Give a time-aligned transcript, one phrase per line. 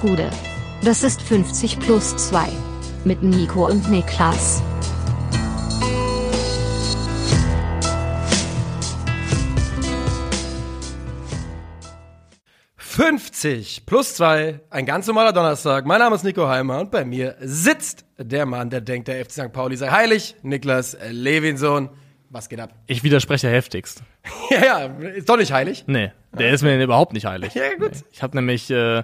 [0.00, 0.30] Gude.
[0.82, 2.48] Das ist 50 plus 2.
[3.04, 4.62] Mit Nico und Niklas.
[12.78, 15.86] »50 plus 2, ein ganz normaler Donnerstag.
[15.86, 19.32] Mein Name ist Nico Heimer und bei mir sitzt der Mann, der denkt, der FC
[19.32, 19.52] St.
[19.52, 21.90] Pauli sei heilig, Niklas Levinson.
[22.30, 22.74] Was geht ab?
[22.86, 24.02] Ich widerspreche heftigst.
[24.50, 25.84] ja, ja, ist doch nicht heilig.
[25.86, 27.54] Nee, der ist mir überhaupt nicht heilig.
[27.54, 27.92] Ja, gut.
[28.12, 29.02] Ich habe nämlich äh,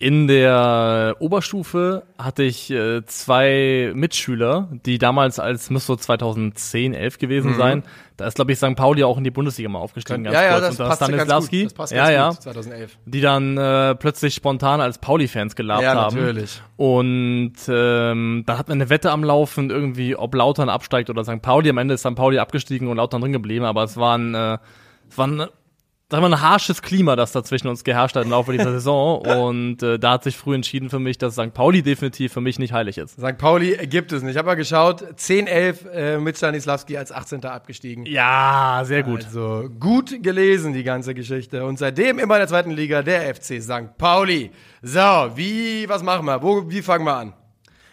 [0.00, 7.18] in der Oberstufe hatte ich äh, zwei Mitschüler, die damals als müsste so 2010, 11
[7.18, 7.82] gewesen sein.
[8.16, 8.76] Da ist glaube ich St.
[8.76, 10.96] Pauli auch in die Bundesliga mal aufgestiegen ja, ja, das unter ganz.
[11.04, 11.64] Stanislavski.
[11.64, 12.28] Das passt ja, ganz ja.
[12.30, 12.98] gut, 2011.
[13.04, 16.16] Die dann äh, plötzlich spontan als Pauli-Fans gelabt Ja, haben.
[16.16, 16.62] natürlich.
[16.78, 21.42] Und ähm, da hat man eine Wette am Laufen, irgendwie, ob Lautern absteigt oder St.
[21.42, 21.68] Pauli.
[21.68, 22.14] Am Ende ist St.
[22.14, 24.56] Pauli abgestiegen und Lautern drin geblieben, aber es war ein, äh,
[25.10, 25.44] es war ein
[26.10, 28.72] sagen wir mal, ein harsches Klima, das da zwischen uns geherrscht hat im Laufe dieser
[28.72, 29.20] Saison.
[29.20, 31.54] Und äh, da hat sich früh entschieden für mich, dass St.
[31.54, 33.12] Pauli definitiv für mich nicht heilig ist.
[33.12, 33.38] St.
[33.38, 34.32] Pauli gibt es nicht.
[34.32, 37.44] Ich habe mal geschaut, 10-11 äh, mit Stanislavski als 18.
[37.44, 38.06] abgestiegen.
[38.06, 39.24] Ja, sehr gut.
[39.24, 41.64] Also gut gelesen, die ganze Geschichte.
[41.64, 43.96] Und seitdem immer in der zweiten Liga der FC St.
[43.96, 44.50] Pauli.
[44.82, 44.98] So,
[45.36, 46.42] wie, was machen wir?
[46.42, 47.34] Wo, wie fangen wir an?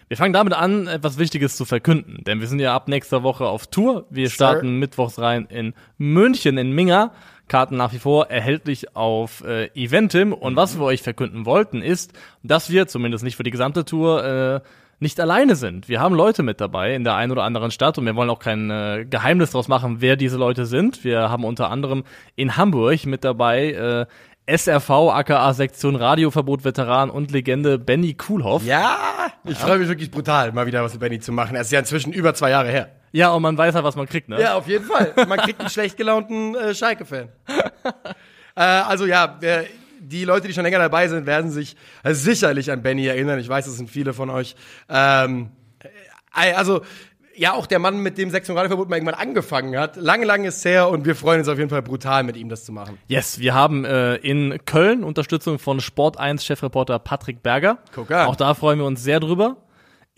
[0.08, 3.46] Wir fangen damit an, etwas Wichtiges zu verkünden, denn wir sind ja ab nächster Woche
[3.46, 4.06] auf Tour.
[4.10, 7.12] Wir starten mittwochs rein in München, in Minga.
[7.48, 10.34] Karten nach wie vor erhältlich auf äh, Eventim.
[10.34, 14.24] Und was wir euch verkünden wollten, ist, dass wir, zumindest nicht für die gesamte Tour,
[14.24, 14.62] äh,
[15.00, 15.88] nicht alleine sind.
[15.88, 18.40] Wir haben Leute mit dabei in der einen oder anderen Stadt und wir wollen auch
[18.40, 21.04] kein äh, Geheimnis daraus machen, wer diese Leute sind.
[21.04, 22.04] Wir haben unter anderem
[22.36, 24.06] in Hamburg mit dabei äh,
[24.48, 28.64] SRV, aka Sektion Radioverbot Veteran und Legende Benny Kuhlhoff.
[28.64, 28.98] Ja,
[29.44, 31.56] ich freue mich wirklich brutal, mal wieder was mit Benny zu machen.
[31.56, 32.90] Er ist ja inzwischen über zwei Jahre her.
[33.12, 34.40] Ja, und man weiß ja, was man kriegt, ne?
[34.42, 35.14] Ja, auf jeden Fall.
[35.28, 37.30] Man kriegt einen schlecht gelaunten äh, Schalke-Fan.
[38.56, 39.66] äh, also ja, wer,
[40.00, 43.40] die Leute, die schon länger dabei sind, werden sich äh, sicherlich an Benny erinnern.
[43.40, 44.56] Ich weiß, das sind viele von euch.
[44.88, 46.82] Ähm, äh, also
[47.38, 49.96] ja, auch der Mann, mit dem Sektionalverbot mal irgendwann angefangen hat.
[49.96, 52.66] Lange, lange ist her und wir freuen uns auf jeden Fall brutal, mit ihm das
[52.66, 52.98] zu machen.
[53.08, 57.78] Yes, wir haben äh, in Köln Unterstützung von Sport 1 Chefreporter Patrick Berger.
[57.94, 58.28] Guck an.
[58.28, 59.58] Auch da freuen wir uns sehr drüber.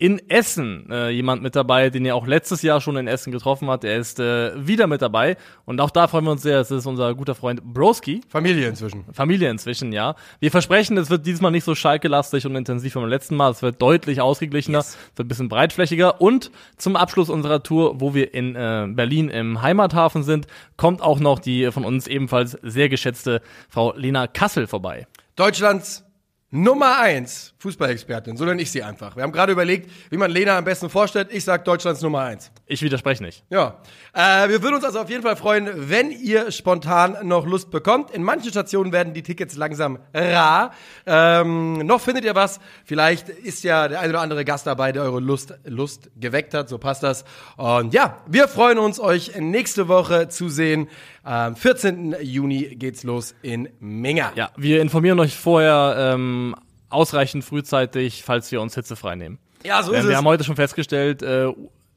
[0.00, 3.68] In Essen äh, jemand mit dabei, den ihr auch letztes Jahr schon in Essen getroffen
[3.68, 3.84] habt.
[3.84, 6.58] Er ist äh, wieder mit dabei und auch da freuen wir uns sehr.
[6.58, 8.22] Es ist unser guter Freund Broski.
[8.26, 9.04] Familie inzwischen.
[9.12, 10.14] Familie inzwischen, ja.
[10.38, 13.50] Wir versprechen, es wird diesmal nicht so schalkelastig und intensiv wie beim letzten Mal.
[13.50, 16.18] Es wird deutlich ausgeglichener, es wird ein bisschen breitflächiger.
[16.22, 20.46] Und zum Abschluss unserer Tour, wo wir in äh, Berlin im Heimathafen sind,
[20.78, 25.06] kommt auch noch die von uns ebenfalls sehr geschätzte Frau Lena Kassel vorbei.
[25.36, 26.09] Deutschlands
[26.52, 29.14] Nummer eins Fußballexpertin, so nenne ich sie einfach.
[29.14, 31.28] Wir haben gerade überlegt, wie man Lena am besten vorstellt.
[31.30, 32.50] Ich sag Deutschlands Nummer eins.
[32.66, 33.44] Ich widerspreche nicht.
[33.50, 33.78] Ja,
[34.12, 38.10] äh, wir würden uns also auf jeden Fall freuen, wenn ihr spontan noch Lust bekommt.
[38.10, 40.72] In manchen Stationen werden die Tickets langsam rar.
[41.06, 42.58] Ähm, noch findet ihr was.
[42.84, 46.68] Vielleicht ist ja der ein oder andere Gast dabei, der eure Lust, Lust geweckt hat.
[46.68, 47.24] So passt das.
[47.58, 50.88] Und ja, wir freuen uns, euch nächste Woche zu sehen.
[51.22, 52.16] Am 14.
[52.22, 54.32] Juni geht's los in Minga.
[54.36, 56.54] Ja, wir informieren euch vorher ähm,
[56.88, 59.38] ausreichend frühzeitig, falls wir uns hitzefrei nehmen.
[59.64, 60.16] Ja, so ist wir es.
[60.16, 61.48] haben heute schon festgestellt, äh,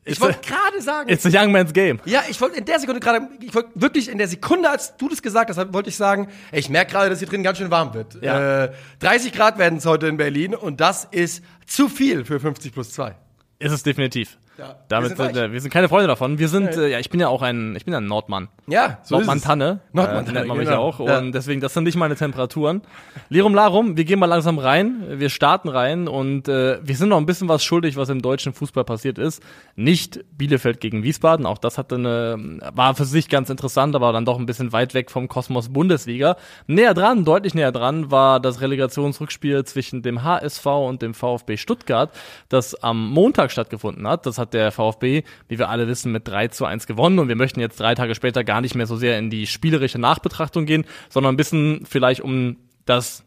[0.04, 1.10] Ich wollte gerade sagen.
[1.10, 2.00] it's a young man's game.
[2.04, 5.08] Ja, ich wollte in der Sekunde gerade, ich wollte wirklich in der Sekunde, als du
[5.08, 7.72] das gesagt hast, wollte ich sagen, ey, ich merke gerade, dass hier drin ganz schön
[7.72, 8.22] warm wird.
[8.22, 8.66] Ja.
[8.66, 12.74] Äh, 30 Grad werden es heute in Berlin und das ist zu viel für 50
[12.74, 13.16] plus 2.
[13.60, 14.38] Ist es definitiv.
[14.58, 16.38] Ja, Damit wir sind sind, äh, wir sind keine Freunde davon.
[16.38, 18.50] Wir sind, äh, ja, ich bin ja auch ein, ich bin ja ein Nordmann.
[18.68, 19.48] Ja, so Nordmann ist es.
[19.48, 20.82] Tanne, Nordmann äh, nennt man mich genau.
[20.82, 21.00] auch.
[21.00, 21.18] Ja.
[21.18, 22.84] Und deswegen, das sind nicht meine Temperaturen.
[23.30, 25.04] Lirum Larum, wir gehen mal langsam rein.
[25.08, 28.54] Wir starten rein und äh, wir sind noch ein bisschen was schuldig, was im deutschen
[28.54, 29.42] Fußball passiert ist.
[29.76, 34.24] Nicht Bielefeld gegen Wiesbaden, auch das hatte eine, war für sich ganz interessant, aber dann
[34.24, 36.38] doch ein bisschen weit weg vom Kosmos Bundesliga.
[36.68, 42.12] Näher dran, deutlich näher dran, war das Relegationsrückspiel zwischen dem HSV und dem VfB Stuttgart,
[42.50, 44.28] das am Montag stattgefunden hat.
[44.28, 47.36] Das hat der VfB, wie wir alle wissen, mit 3 zu 1 gewonnen und wir
[47.36, 50.86] möchten jetzt drei Tage später gar nicht mehr so sehr in die spielerische Nachbetrachtung gehen,
[51.10, 53.24] sondern ein bisschen vielleicht um das,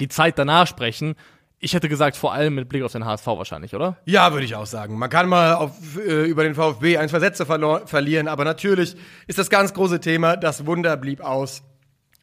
[0.00, 1.14] die Zeit danach sprechen.
[1.58, 3.96] Ich hätte gesagt, vor allem mit Blick auf den HSV wahrscheinlich, oder?
[4.04, 4.98] Ja, würde ich auch sagen.
[4.98, 8.94] Man kann mal auf, äh, über den VfB ein, zwei Sätze verlieren, aber natürlich
[9.26, 11.62] ist das ganz große Thema, das Wunder blieb aus.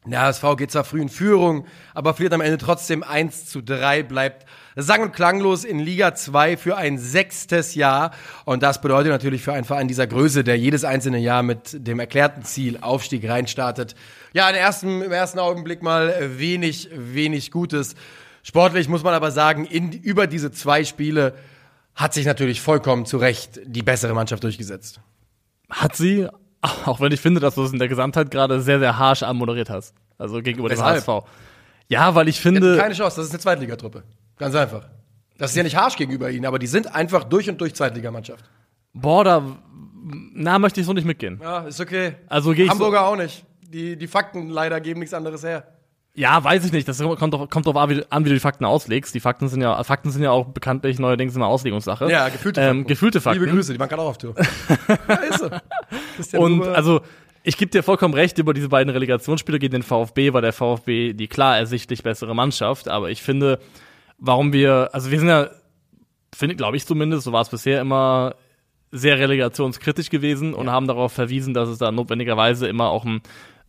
[0.06, 4.02] Der HSV geht zwar früh in Führung, aber verliert am Ende trotzdem 1 zu 3,
[4.02, 4.44] bleibt
[4.76, 8.10] sang- und klanglos in Liga 2 für ein sechstes Jahr.
[8.44, 12.00] Und das bedeutet natürlich für einen Verein dieser Größe, der jedes einzelne Jahr mit dem
[12.00, 13.94] erklärten Ziel Aufstieg reinstartet,
[14.34, 17.94] ja, im ersten, im ersten Augenblick mal wenig, wenig Gutes.
[18.42, 21.34] Sportlich muss man aber sagen, in, über diese zwei Spiele
[21.94, 25.00] hat sich natürlich vollkommen zu Recht die bessere Mannschaft durchgesetzt.
[25.70, 26.28] Hat sie,
[26.86, 29.70] auch wenn ich finde, dass du es in der Gesamtheit gerade sehr, sehr harsh anmoderiert
[29.70, 29.94] hast.
[30.18, 31.04] Also gegenüber Weshalb?
[31.04, 31.26] dem HSV.
[31.88, 34.02] Ja, weil ich finde, keine Chance, das ist eine Zweitligatruppe.
[34.38, 34.88] Ganz einfach.
[35.36, 38.44] Das ist ja nicht harsch gegenüber ihnen, aber die sind einfach durch und durch Zweitligamannschaft.
[38.92, 39.42] boah, da,
[40.32, 41.40] na, möchte ich so nicht mitgehen.
[41.42, 42.14] Ja, ist okay.
[42.28, 43.44] Also gehe ich so, Hamburger auch nicht.
[43.62, 45.66] Die, die Fakten leider geben nichts anderes her.
[46.16, 46.86] Ja, weiß ich nicht.
[46.86, 49.14] Das kommt doch, kommt doch an, wie, du die Fakten auslegst.
[49.14, 52.08] Die Fakten sind ja, Fakten sind ja auch bekanntlich neuerdings immer Auslegungssache.
[52.08, 52.86] Ja, gefühlte ähm, Fakten.
[52.86, 53.40] Gefühlte Fakten.
[53.40, 54.34] Liebe Grüße, die waren gerade auch auf Tour.
[55.08, 55.50] ja, ist so.
[56.14, 56.76] Christian Und Huber.
[56.76, 57.00] also,
[57.42, 61.14] ich gebe dir vollkommen recht, über diese beiden Relegationsspiele gegen den VfB war der VfB
[61.14, 62.88] die klar ersichtlich bessere Mannschaft.
[62.88, 63.58] Aber ich finde,
[64.18, 65.50] warum wir, also wir sind ja,
[66.34, 68.36] finde, glaube ich zumindest, so war es bisher immer
[68.92, 73.20] sehr relegationskritisch gewesen und haben darauf verwiesen, dass es da notwendigerweise immer auch ein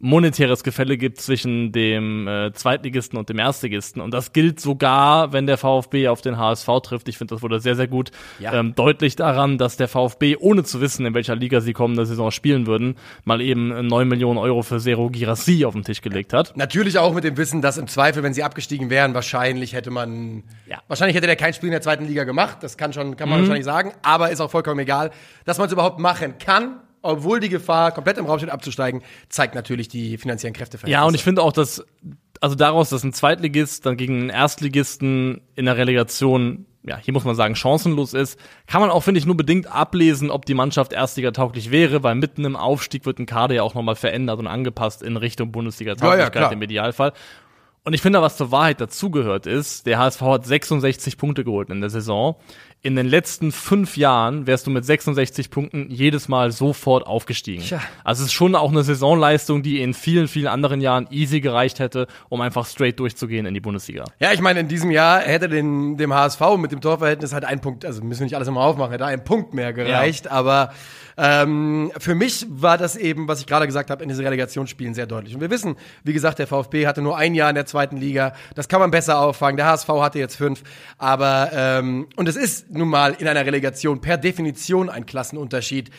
[0.06, 4.02] monetäres Gefälle gibt zwischen dem äh, Zweitligisten und dem Erstligisten.
[4.02, 7.10] Und das gilt sogar, wenn der VfB auf den HSV trifft.
[7.10, 8.54] Ich finde, das wurde sehr, sehr gut Ja.
[8.54, 12.30] ähm, deutlich daran, dass der VfB, ohne zu wissen, in welcher Liga sie kommende Saison
[12.30, 16.34] spielen würden, mal eben äh, 9 Millionen Euro für Zero Girassi auf den Tisch gelegt
[16.34, 16.56] hat.
[16.56, 20.44] Natürlich auch mit dem Wissen, dass im Zweifel, wenn sie abgestiegen wären, wahrscheinlich hätte man,
[20.70, 20.78] Ja.
[20.88, 22.60] wahrscheinlich hätte der kein Spiel in der zweiten Liga gemacht.
[22.62, 23.18] Das kann schon, Mhm.
[23.18, 23.92] kann man wahrscheinlich sagen.
[24.04, 25.10] Aber ist auch vollkommen egal,
[25.46, 26.78] dass man es überhaupt machen kann.
[27.06, 30.92] Obwohl die Gefahr komplett im Raum steht, abzusteigen, zeigt natürlich die finanziellen Kräfteverhältnisse.
[30.92, 31.86] Ja, und ich finde auch, dass,
[32.42, 37.24] also daraus, dass ein Zweitligist dann gegen einen Erstligisten in der Relegation, ja, hier muss
[37.24, 40.94] man sagen, chancenlos ist, kann man auch, finde ich, nur bedingt ablesen, ob die Mannschaft
[40.94, 45.04] Erstliga-tauglich wäre, weil mitten im Aufstieg wird ein Kader ja auch nochmal verändert und angepasst
[45.04, 46.52] in Richtung Bundesliga-Tauglichkeit klar.
[46.52, 47.14] im Idealfall.
[47.86, 51.82] Und ich finde, was zur Wahrheit dazugehört ist, der HSV hat 66 Punkte geholt in
[51.82, 52.36] der Saison.
[52.82, 57.64] In den letzten fünf Jahren wärst du mit 66 Punkten jedes Mal sofort aufgestiegen.
[57.64, 57.80] Tja.
[58.04, 61.78] Also es ist schon auch eine Saisonleistung, die in vielen, vielen anderen Jahren easy gereicht
[61.78, 64.06] hätte, um einfach straight durchzugehen in die Bundesliga.
[64.20, 67.62] Ja, ich meine, in diesem Jahr hätte den, dem HSV mit dem Torverhältnis halt ein
[67.62, 70.72] Punkt, also müssen wir nicht alles immer aufmachen, hätte ein Punkt mehr gereicht, aber
[71.18, 75.08] ähm, für mich war das eben, was ich gerade gesagt habe, in diesen Relegationsspielen sehr
[75.08, 75.34] deutlich.
[75.34, 78.34] Und wir wissen, wie gesagt, der VfB hatte nur ein Jahr in der zweiten Liga,
[78.56, 80.64] das kann man besser auffangen, der HSV hatte jetzt fünf,
[80.98, 85.92] aber ähm, und es ist nun mal in einer Relegation per Definition ein Klassenunterschied,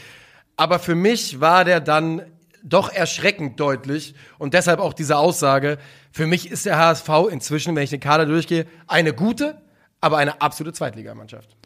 [0.56, 2.22] aber für mich war der dann
[2.62, 5.76] doch erschreckend deutlich und deshalb auch diese Aussage.
[6.12, 9.60] Für mich ist der HSV inzwischen, wenn ich den Kader durchgehe, eine gute,
[10.00, 11.56] aber eine absolute Zweitligamannschaft.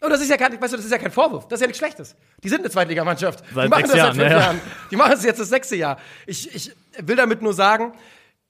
[0.00, 1.48] Und das ist ja kein, weißt du, das ist ja kein Vorwurf.
[1.48, 2.16] Das ist ja nichts Schlechtes.
[2.42, 3.42] Die sind eine Zweitligamannschaft.
[3.48, 4.40] Die Seit machen sechs das Jahren, seit fünf ja.
[4.40, 4.60] Jahren.
[4.90, 5.98] Die machen es jetzt das sechste Jahr.
[6.26, 7.92] Ich, ich will damit nur sagen,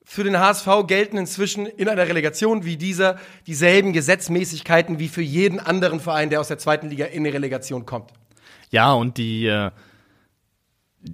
[0.08, 3.18] für den HSV gelten inzwischen in einer Relegation wie dieser
[3.48, 7.86] dieselben Gesetzmäßigkeiten wie für jeden anderen Verein, der aus der zweiten Liga in die Relegation
[7.86, 8.12] kommt.
[8.70, 9.72] Ja, und die äh,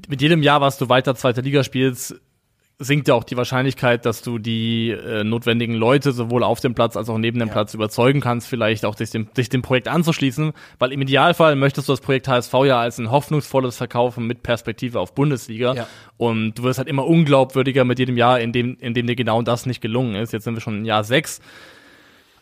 [0.08, 2.20] mit jedem Jahr, was du weiter zweite Liga spielst,
[2.82, 6.96] sinkt ja auch die Wahrscheinlichkeit, dass du die äh, notwendigen Leute sowohl auf dem Platz
[6.96, 7.52] als auch neben dem Ja.
[7.54, 11.88] Platz überzeugen kannst, vielleicht auch sich dem, sich dem Projekt anzuschließen, weil im Idealfall möchtest
[11.88, 15.86] du das Projekt HSV ja als ein hoffnungsvolles verkaufen mit Perspektive auf Bundesliga Ja.
[16.16, 19.42] und du wirst halt immer unglaubwürdiger mit jedem Jahr, in dem, in dem dir genau
[19.42, 20.32] das nicht gelungen ist.
[20.32, 21.40] Jetzt sind wir schon im Jahr sechs.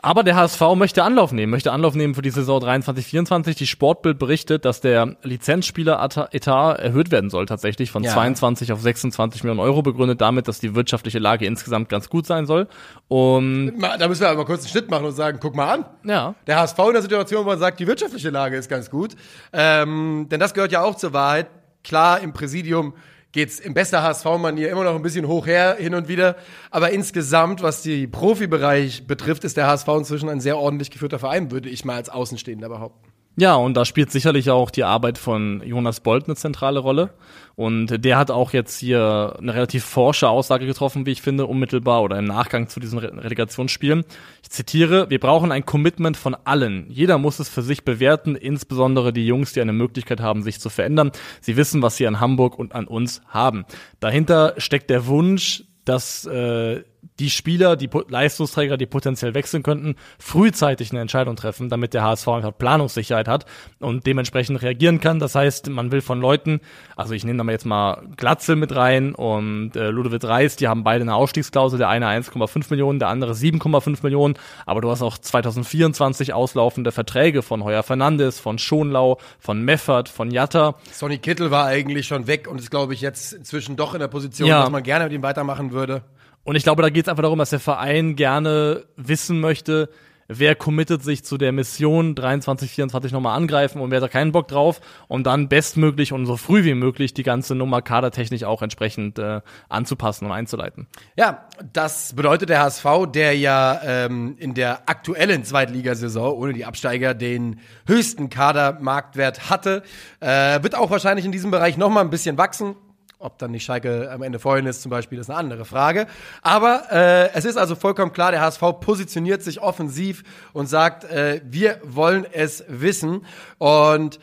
[0.02, 3.55] Aber der HSV möchte Anlauf nehmen, möchte Anlauf nehmen für die Saison 23-24.
[3.58, 8.12] Die Sportbild berichtet, dass der Lizenzspieler-Etat erhöht werden soll, tatsächlich von Ja.
[8.12, 12.47] 22 auf 26 Millionen Euro, begründet damit, dass die wirtschaftliche Lage insgesamt ganz gut sein
[12.47, 12.67] soll.
[13.08, 15.85] Und Da müssen wir aber kurz einen Schnitt machen und sagen, guck mal an.
[16.05, 19.14] ja, Der HSV in der Situation, wo man sagt, die wirtschaftliche Lage ist ganz gut.
[19.52, 21.49] Ähm, denn das gehört ja auch zur Wahrheit.
[21.85, 22.94] Klar, im Präsidium
[23.32, 26.36] geht's in bester HSV-Manier immer noch ein bisschen hoch her, hin und wieder.
[26.70, 31.50] Aber insgesamt, was die Profibereich betrifft, ist der HSV inzwischen ein sehr ordentlich geführter Verein,
[31.50, 33.10] würde ich mal als Außenstehender behaupten.
[33.37, 37.10] Ja, und da spielt sicherlich auch die Arbeit von Jonas Bolt eine zentrale Rolle.
[37.56, 42.02] Und der hat auch jetzt hier eine relativ forsche Aussage getroffen, wie ich finde, unmittelbar
[42.02, 44.04] oder im Nachgang zu diesen Re Relegationsspielen.
[44.42, 46.87] Ich zitiere, wir brauchen ein Commitment von allen.
[46.88, 50.70] Jeder muss es für sich bewerten, insbesondere die Jungs, die eine Möglichkeit haben, sich zu
[50.70, 51.12] verändern.
[51.40, 53.64] Sie wissen, was sie an Hamburg und an uns haben.
[54.00, 56.82] Dahinter steckt der Wunsch, dass äh,
[57.19, 62.28] die Spieler, die Leistungsträger, die potenziell wechseln könnten, frühzeitig eine Entscheidung treffen, damit der HSV
[62.28, 63.47] einfach Planungssicherheit hat
[63.78, 65.19] und dementsprechend reagieren kann.
[65.19, 66.61] Das heißt, man will von Leuten,
[66.97, 70.69] also ich nehme da mal jetzt mal Glatzel mit rein und äh, Ludovic Reis, die
[70.69, 74.35] haben beide eine Ausstiegsklausel, der eine 1,5 Millionen, der andere 7,5 Millionen,
[74.66, 80.30] aber du hast auch 2024 auslaufende Verträge von Heuer Fernandes, von Schonlau, von Meffert, von
[80.30, 80.75] Jatta.
[80.92, 84.09] Sonny Kittel war eigentlich schon weg und ist, glaube ich, jetzt inzwischen doch in der
[84.09, 84.61] Position, Ja.
[84.62, 86.02] dass man gerne mit ihm weitermachen würde.
[86.50, 89.88] Und ich glaube, da geht es einfach darum, dass der Verein gerne wissen möchte,
[90.26, 94.33] wer committet sich zu der Mission 23, 24 nochmal angreifen und wer hat da keinen
[94.33, 98.62] Bock drauf und dann bestmöglich und so früh wie möglich die ganze Nummer kadertechnisch auch
[98.62, 100.88] entsprechend äh, anzupassen und einzuleiten.
[101.14, 107.14] Ja, das bedeutet der HSV, der ja ähm, in der aktuellen Zweitligasaison ohne die Absteiger
[107.14, 109.85] den höchsten Kadermarktwert hatte,
[110.19, 112.75] äh, wird auch wahrscheinlich in diesem Bereich noch mal ein bisschen wachsen.
[113.22, 116.06] Ob dann nicht Schalke am Ende vorhin ist zum Beispiel, ist eine andere Frage.
[116.40, 120.24] Aber äh, es ist also vollkommen klar, der HSV positioniert sich offensiv
[120.54, 123.26] und sagt, äh, wir wollen es wissen.
[123.58, 124.20] Und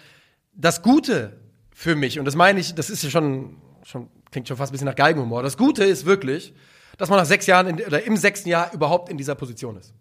[0.55, 1.39] das Gute
[1.71, 4.73] für mich, und das meine ich, das ist ja schon, schon klingt schon fast ein
[4.73, 5.43] bisschen nach Geigenhumor.
[5.43, 6.55] Das Gute ist wirklich,
[6.97, 9.93] dass man nach sechs Jahren in, oder im sechsten Jahr überhaupt in dieser Position ist.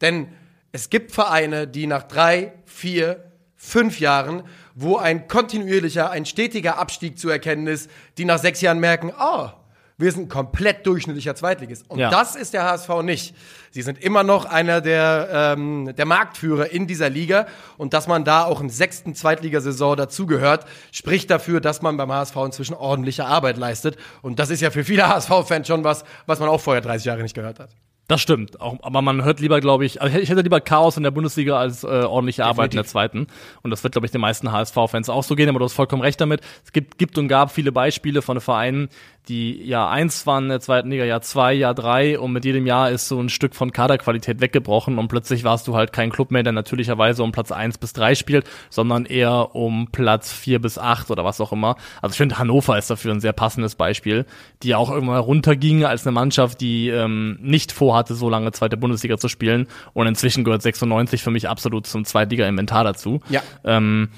[0.00, 0.28] Denn
[0.70, 4.44] es gibt Vereine, die nach drei, vier, fünf Jahren,
[4.74, 9.48] wo ein kontinuierlicher, ein stetiger Abstieg zu erkennen ist, die nach sechs Jahren merken, oh,
[9.96, 11.88] wir sind komplett durchschnittlicher Zweitligist.
[11.88, 12.10] Und Ja.
[12.10, 13.32] das ist der HSV nicht.
[13.70, 17.46] Sie sind immer noch einer der, ähm, der Marktführer in dieser Liga.
[17.76, 22.34] Und dass man da auch im sechsten Zweitligasaison dazugehört, spricht dafür, dass man beim HSV
[22.44, 23.96] inzwischen ordentliche Arbeit leistet.
[24.20, 27.22] Und das ist ja für viele HSV-Fans schon was, was man auch vorher 30 Jahre
[27.22, 27.70] nicht gehört hat.
[28.06, 28.60] Das stimmt.
[28.60, 31.58] Auch, aber man hört lieber, glaube ich, also ich hätte lieber Chaos in der Bundesliga
[31.58, 33.26] als äh, ordentliche Arbeit in der zweiten.
[33.62, 36.02] Und das wird, glaube ich, den meisten HSV-Fans auch so gehen, aber du hast vollkommen
[36.02, 36.42] recht damit.
[36.64, 38.90] Es gibt, gibt und gab viele Beispiele von Vereinen,
[39.28, 42.66] die Jahr eins waren in der zweiten Liga, Jahr zwei, Jahr drei und mit jedem
[42.66, 46.30] Jahr ist so ein Stück von Kaderqualität weggebrochen und plötzlich warst du halt kein Club
[46.30, 50.76] mehr, der natürlicherweise um Platz eins bis drei spielt, sondern eher um Platz vier bis
[50.76, 51.76] acht oder was auch immer.
[52.02, 54.26] Also ich finde, Hannover ist dafür ein sehr passendes Beispiel,
[54.62, 59.16] die auch irgendwann runterging als eine Mannschaft, die ähm, nicht vorhatte, so lange zweite Bundesliga
[59.16, 63.20] zu spielen und inzwischen gehört 96 für mich absolut zum Zweitliga-Inventar dazu.
[63.30, 63.42] Ja.
[63.64, 64.10] Ähm,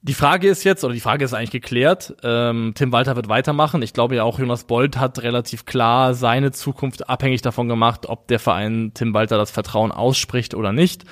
[0.00, 3.82] die Frage ist jetzt, oder die Frage ist eigentlich geklärt, ähm, Tim Walter wird weitermachen.
[3.82, 8.28] Ich glaube ja auch, Jonas Bold hat relativ klar seine Zukunft abhängig davon gemacht, ob
[8.28, 11.04] der Verein Tim Walter das Vertrauen ausspricht oder nicht.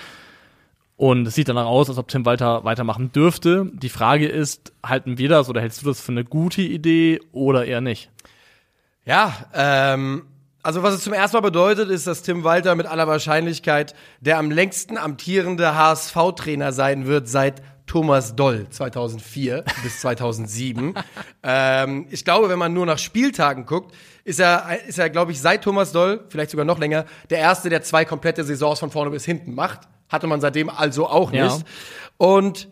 [0.97, 3.71] Und es sieht danach aus, als ob Tim Walter weitermachen dürfte.
[3.75, 7.67] Die Frage ist, halten wir das oder hältst du das für eine gute Idee oder
[7.67, 8.11] eher nicht?
[9.05, 10.23] Ja, ähm,
[10.63, 14.39] also was es zum ersten Mal bedeutet, ist, dass Tim Walter mit aller Wahrscheinlichkeit der
[14.39, 20.95] am längsten amtierende HSV-Trainer sein wird seit Thomas Doll 2004 bis 2007.
[21.43, 25.41] ähm, ich glaube, wenn man nur nach Spieltagen guckt, ist er, ist er, glaube ich,
[25.41, 29.11] seit Thomas Doll, vielleicht sogar noch länger, der erste, der zwei komplette Saisons von vorne
[29.11, 29.81] bis hinten macht.
[30.09, 31.41] Hatte man seitdem also auch nicht.
[31.41, 31.59] Ja.
[32.17, 32.69] Und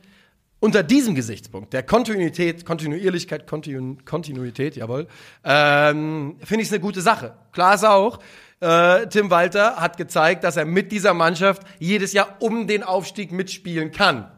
[0.64, 5.06] unter diesem Gesichtspunkt, der Kontinuität, Kontinuierlichkeit, Kontinu Kontinuität, jawohl,
[5.44, 7.35] ähm, finde ich es eine gute Sache.
[7.52, 8.18] Klar ist auch,
[8.61, 13.30] äh, Tim Walter hat gezeigt, dass er mit dieser Mannschaft jedes Jahr um den Aufstieg
[13.30, 14.30] mitspielen kann.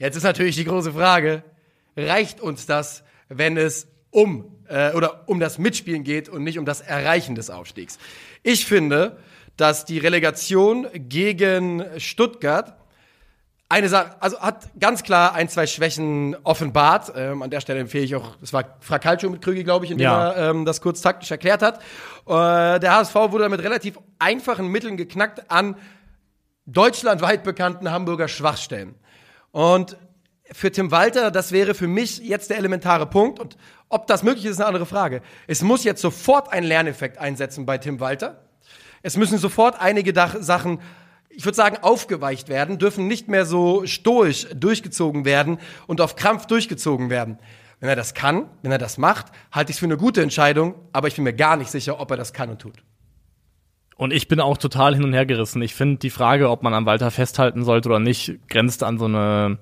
[0.00, 1.42] Jetzt ist natürlich die große Frage,
[1.94, 6.64] reicht uns das, wenn es um äh, oder um das Mitspielen geht und nicht um
[6.64, 7.98] das Erreichen des Aufstiegs?
[8.42, 9.18] Ich finde,
[9.58, 12.78] dass die Relegation gegen Stuttgart
[13.68, 17.12] eine Sache, also hat ganz klar ein, zwei Schwächen offenbart.
[17.14, 19.98] Ähm, an der Stelle empfehle ich auch, das war Fracalcio mit Krügi, glaube ich, in
[19.98, 20.30] dem Ja.
[20.30, 21.78] er ähm, das kurz taktisch erklärt hat.
[22.26, 25.76] Äh, der HSV wurde mit relativ einfachen Mitteln geknackt an
[26.64, 28.94] deutschlandweit bekannten Hamburger Schwachstellen.
[29.52, 29.96] Und
[30.52, 33.38] für Tim Walter, das wäre für mich jetzt der elementare Punkt.
[33.38, 33.56] Und
[33.88, 35.22] ob das möglich ist, ist eine andere Frage.
[35.46, 38.42] Es muss jetzt sofort ein Lerneffekt einsetzen bei Tim Walter.
[39.02, 40.80] Es müssen sofort einige Sachen,
[41.30, 46.46] ich würde sagen, aufgeweicht werden, dürfen nicht mehr so stoisch durchgezogen werden und auf Krampf
[46.46, 47.38] durchgezogen werden.
[47.78, 50.74] Wenn er das kann, wenn er das macht, halte ich es für eine gute Entscheidung,
[50.92, 52.82] aber ich bin mir gar nicht sicher, ob er das kann und tut.
[54.00, 55.60] Und ich bin auch total hin und her gerissen.
[55.60, 59.04] Ich finde die Frage, ob man an Walter festhalten sollte oder nicht, grenzt an so
[59.04, 59.58] eine,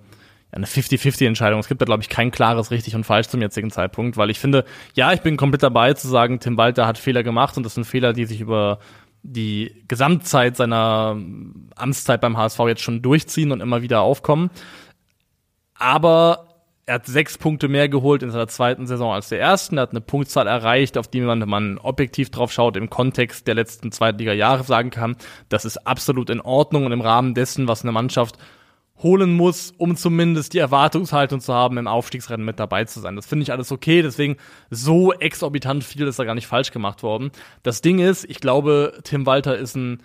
[0.53, 1.59] eine 50-50-Entscheidung.
[1.59, 4.39] Es gibt da, glaube ich, kein klares richtig und falsch zum jetzigen Zeitpunkt, weil ich
[4.39, 4.65] finde,
[4.95, 7.83] ja, ich bin komplett dabei zu sagen, Tim Walter hat Fehler gemacht und das sind
[7.83, 8.79] Fehler, die sich über
[9.25, 11.17] die Gesamtzeit seiner
[11.75, 14.51] Amtszeit beim HSV jetzt schon durchziehen und immer wieder aufkommen.
[15.75, 16.48] Aber
[16.89, 19.77] er hat sechs Punkte mehr geholt in seiner zweiten Saison als der ersten.
[19.77, 23.47] Er hat eine Punktzahl erreicht, auf die man, wenn man objektiv drauf schaut, im Kontext
[23.47, 25.17] der letzten Zweitliga-Jahre sagen kann,
[25.51, 28.39] das ist absolut in Ordnung und im Rahmen dessen, was eine Mannschaft
[29.03, 33.17] holen muss, um zumindest die Erwartungshaltung zu haben, im Aufstiegsrennen mit dabei zu sein.
[33.17, 34.39] Das finde ich alles okay, deswegen
[34.71, 37.31] so exorbitant viel ist da gar nicht falsch gemacht worden.
[37.63, 40.03] Das Ding ist, ich glaube, Tim Walter ist ein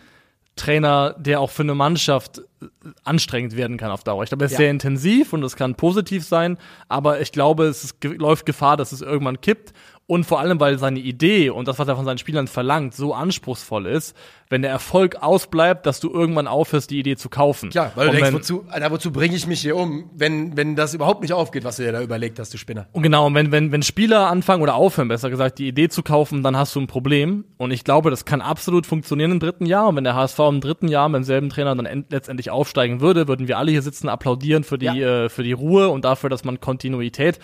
[0.55, 2.65] Trainer, der auch für eine Mannschaft äh,
[3.03, 4.23] anstrengend werden kann auf Dauer.
[4.23, 4.57] Ich glaube, er ist Ja.
[4.59, 6.57] sehr intensiv und das kann positiv sein,
[6.89, 9.73] aber ich glaube, es ist, läuft Gefahr, dass es irgendwann kippt.
[10.05, 13.13] Und vor allem, weil seine Idee und das, was er von seinen Spielern verlangt, so
[13.13, 14.15] anspruchsvoll ist,
[14.53, 17.71] wenn der Erfolg ausbleibt, dass du irgendwann aufhörst, die Idee zu kaufen.
[17.73, 20.55] Ja, weil du und denkst, wenn, wozu, Alter, wozu bringe ich mich hier um, wenn,
[20.55, 22.87] wenn das überhaupt nicht aufgeht, was du dir da überlegt hast, du Spinner.
[22.91, 26.03] Und genau, und wenn, wenn, wenn Spieler anfangen oder aufhören, besser gesagt, die Idee zu
[26.03, 27.45] kaufen, dann hast du ein Problem.
[27.57, 29.87] Und ich glaube, das kann absolut funktionieren im dritten Jahr.
[29.87, 33.27] Und wenn der HSV im dritten Jahr mit demselben Trainer dann end, letztendlich aufsteigen würde,
[33.27, 35.25] würden wir alle hier sitzen, applaudieren für die, Ja.
[35.25, 37.39] äh, für die Ruhe und dafür, dass man Kontinuität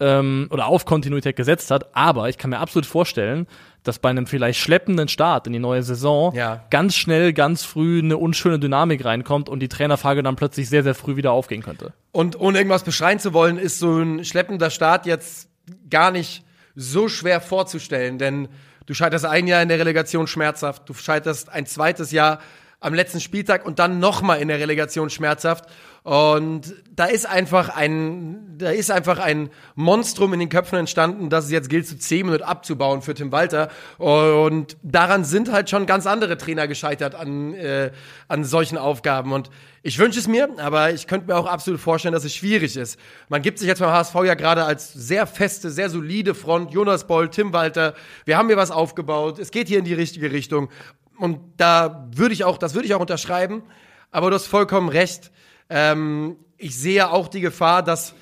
[0.00, 1.94] ähm, oder auf Kontinuität gesetzt hat.
[1.94, 3.46] Aber ich kann mir absolut vorstellen,
[3.84, 6.64] dass bei einem vielleicht schleppenden Start in die neue Saison Ja.
[6.70, 10.94] ganz schnell, ganz früh eine unschöne Dynamik reinkommt und die Trainerfrage dann plötzlich sehr, sehr
[10.94, 11.92] früh wieder aufgehen könnte.
[12.10, 15.48] Und ohne irgendwas beschreien zu wollen, ist so ein schleppender Start jetzt
[15.90, 18.48] gar nicht so schwer vorzustellen, denn
[18.86, 22.40] du scheiterst ein Jahr in der Relegation schmerzhaft, du scheiterst ein zweites Jahr
[22.84, 25.64] am letzten Spieltag und dann nochmal in der Relegation schmerzhaft.
[26.02, 31.46] Und da ist einfach ein, da ist einfach ein Monstrum in den Köpfen entstanden, dass
[31.46, 33.70] es jetzt gilt zu zähmen und abzubauen für Tim Walter.
[33.96, 37.90] Und daran sind halt schon ganz andere Trainer gescheitert an, äh,
[38.28, 39.32] an solchen Aufgaben.
[39.32, 39.48] Und
[39.82, 42.98] ich wünsche es mir, aber ich könnte mir auch absolut vorstellen, dass es schwierig ist.
[43.30, 46.70] Man gibt sich jetzt beim HSV ja gerade als sehr feste, sehr solide Front.
[46.70, 47.94] Jonas Boll, Tim Walter.
[48.26, 49.38] Wir haben hier was aufgebaut.
[49.38, 50.68] Es geht hier in die richtige Richtung.
[51.18, 53.62] Und da würde ich auch, das würde ich auch unterschreiben.
[54.10, 55.30] Aber du hast vollkommen recht.
[55.68, 58.14] Ähm, ich sehe auch die Gefahr, dass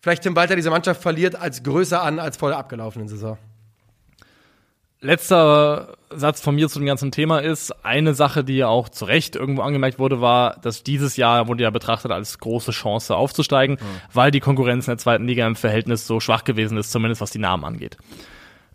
[0.00, 3.38] vielleicht Tim Walter diese Mannschaft verliert, als größer an als vor der abgelaufenen Saison.
[5.02, 9.06] Letzter Satz von mir zu dem ganzen Thema ist, eine Sache, die ja auch zu
[9.06, 13.76] Recht irgendwo angemerkt wurde, war, dass dieses Jahr wurde ja betrachtet als große Chance aufzusteigen,
[13.80, 14.00] mhm.
[14.12, 17.30] weil die Konkurrenz in der zweiten Liga im Verhältnis so schwach gewesen ist, zumindest was
[17.30, 17.96] die Namen angeht.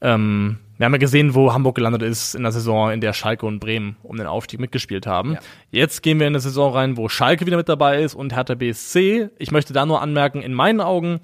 [0.06, 3.46] Ähm, wir haben ja gesehen, wo Hamburg gelandet ist in der Saison, in der Schalke
[3.46, 5.34] und Bremen um den Aufstieg mitgespielt haben.
[5.34, 5.40] Ja.
[5.72, 8.54] Jetzt gehen wir in eine Saison rein, wo Schalke wieder mit dabei ist und Hertha
[8.56, 9.30] BSC.
[9.40, 11.22] Ich möchte da nur anmerken, in meinen Augen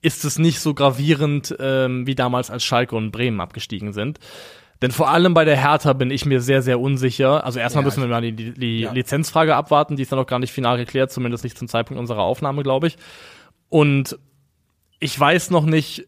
[0.00, 4.18] ist es nicht so gravierend ähm, wie damals, als Schalke und Bremen abgestiegen sind.
[4.82, 7.44] Denn vor allem bei der Hertha bin ich mir sehr, sehr unsicher.
[7.44, 8.92] Also erstmal ja, müssen wir mal die, die ja.
[8.92, 12.22] Lizenzfrage abwarten, die ist dann noch gar nicht final geklärt, zumindest nicht zum Zeitpunkt unserer
[12.22, 12.96] Aufnahme, glaube ich.
[13.68, 14.18] Und
[14.98, 16.06] ich weiß noch nicht,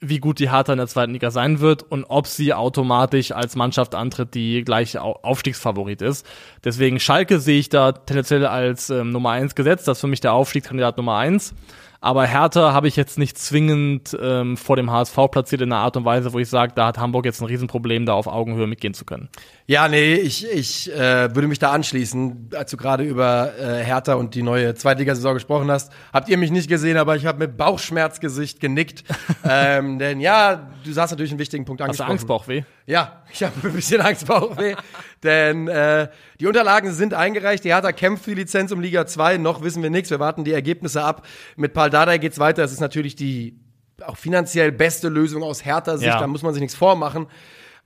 [0.00, 3.56] wie gut die Hertha in der zweiten Liga sein wird und ob sie automatisch als
[3.56, 6.26] Mannschaft antritt, die gleich Aufstiegsfavorit ist.
[6.64, 9.88] Deswegen Schalke sehe ich da tendenziell als ähm, Nummer eins gesetzt.
[9.88, 11.54] Das ist für mich der Aufstiegskandidat Nummer eins.
[12.00, 15.96] Aber Hertha habe ich jetzt nicht zwingend ähm, vor dem HSV platziert in einer Art
[15.96, 18.94] und Weise, wo ich sage, da hat Hamburg jetzt ein Riesenproblem, da auf Augenhöhe mitgehen
[18.94, 19.28] zu können.
[19.66, 24.14] Ja, nee, ich, ich äh, würde mich da anschließen, als du gerade über äh, Hertha
[24.14, 25.92] und die neue Zweitligasaison gesprochen hast.
[26.12, 29.04] Habt ihr mich nicht gesehen, aber ich habe mit Bauchschmerzgesicht genickt.
[29.44, 32.04] ähm, denn ja, du sagst natürlich einen wichtigen Punkt angesprochen.
[32.04, 32.64] Hast du Angstbauchweh?
[32.86, 34.76] Ja, ich habe ein bisschen Angstbauchweh.
[35.22, 37.64] denn äh, die Unterlagen sind eingereicht.
[37.64, 39.38] Die Hertha kämpft für die Lizenz um Liga 2.
[39.38, 40.10] Noch wissen wir nichts.
[40.10, 41.26] Wir warten die Ergebnisse ab.
[41.56, 42.62] Mit Paul Dardai geht's weiter.
[42.62, 43.58] Das ist natürlich die
[44.04, 46.06] auch finanziell beste Lösung aus Hertha-Sicht.
[46.06, 46.20] Ja.
[46.20, 47.26] Da muss man sich nichts vormachen.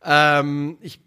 [0.04, 1.00] Ähm, ich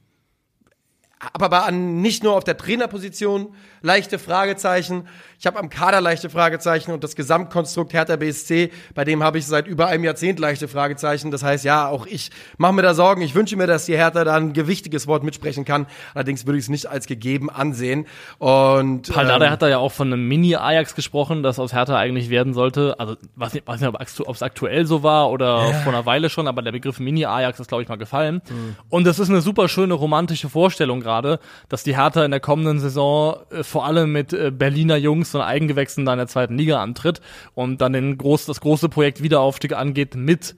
[1.32, 5.08] aber an nicht nur auf der Trainerposition leichte Fragezeichen.
[5.43, 9.45] Ich habe am Kader leichte Fragezeichen und das Gesamtkonstrukt Hertha BSC, bei dem habe ich
[9.45, 11.32] seit über einem Jahrzehnt leichte Fragezeichen.
[11.32, 13.21] Das heißt, ja, auch ich mache mir da Sorgen.
[13.21, 15.86] Ich wünsche mir, dass die Hertha da ein gewichtiges Wort mitsprechen kann.
[16.13, 18.08] Allerdings würde ich es nicht als gegeben ansehen.
[18.38, 22.29] Und Paldada ähm, hat da ja auch von einem Mini-Ajax gesprochen, das aus Hertha eigentlich
[22.29, 22.97] werden sollte.
[22.97, 25.73] Also weiß nicht, weiß nicht ob es aktuell so war oder ja.
[25.79, 28.41] vor einer Weile schon, aber der Begriff Mini-Ajax ist, glaube ich, mal gefallen.
[28.49, 28.77] Mhm.
[28.88, 32.79] Und das ist eine super schöne romantische Vorstellung gerade, dass die Hertha in der kommenden
[32.79, 36.82] Saison äh, vor allem mit äh, Berliner Jungs und Eigengewächsen da in der zweiten Liga
[36.82, 37.22] antritt
[37.54, 40.56] und dann den groß, das große Projekt Wiederaufstieg angeht mit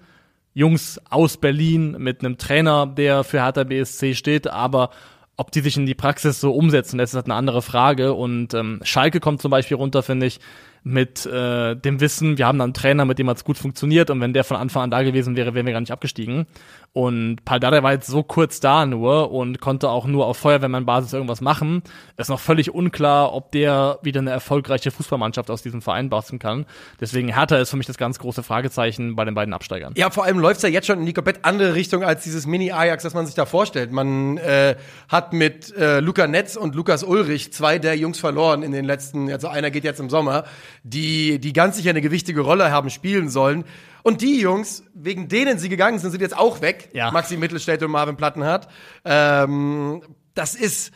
[0.54, 4.90] Jungs aus Berlin, mit einem Trainer, der für Hertha BSC steht, aber
[5.38, 8.14] ob die sich in die Praxis so umsetzen, das ist halt eine andere Frage.
[8.14, 10.40] Und ähm, Schalke kommt zum Beispiel runter, finde ich,
[10.88, 14.22] mit äh, dem Wissen, wir haben da einen Trainer, mit dem hat's gut funktioniert und
[14.22, 16.46] wenn der von Anfang an da gewesen wäre, wären wir gar nicht abgestiegen.
[16.94, 21.42] Und Paldada war jetzt so kurz da nur und konnte auch nur auf Feuerwehrmann-Basis irgendwas
[21.42, 21.82] machen.
[22.16, 26.66] ist noch völlig unklar, ob der wieder eine erfolgreiche Fußballmannschaft aus diesem Verein basteln kann.
[27.02, 29.94] Deswegen Hertha ist für mich das ganz große Fragezeichen bei den beiden Absteigern.
[29.98, 33.04] Ja, vor allem läuft's ja jetzt schon in die komplett andere Richtung als dieses Mini-Ajax,
[33.04, 33.92] das man sich da vorstellt.
[33.92, 34.76] Man äh,
[35.10, 39.30] hat mit äh, Luca Netz und Lukas Ulrich zwei der Jungs verloren in den letzten,
[39.32, 40.46] also einer geht jetzt im Sommer
[40.86, 43.66] die, die ganz sicher eine gewichtige Rolle haben spielen sollen.
[44.04, 46.90] Und die Jungs, wegen denen sie gegangen sind, sind jetzt auch weg.
[46.94, 47.10] Ja.
[47.10, 48.68] Maxi Mittelstädt und Marvin Plattenhardt.
[49.04, 50.04] Ähm,
[50.36, 50.92] das ist,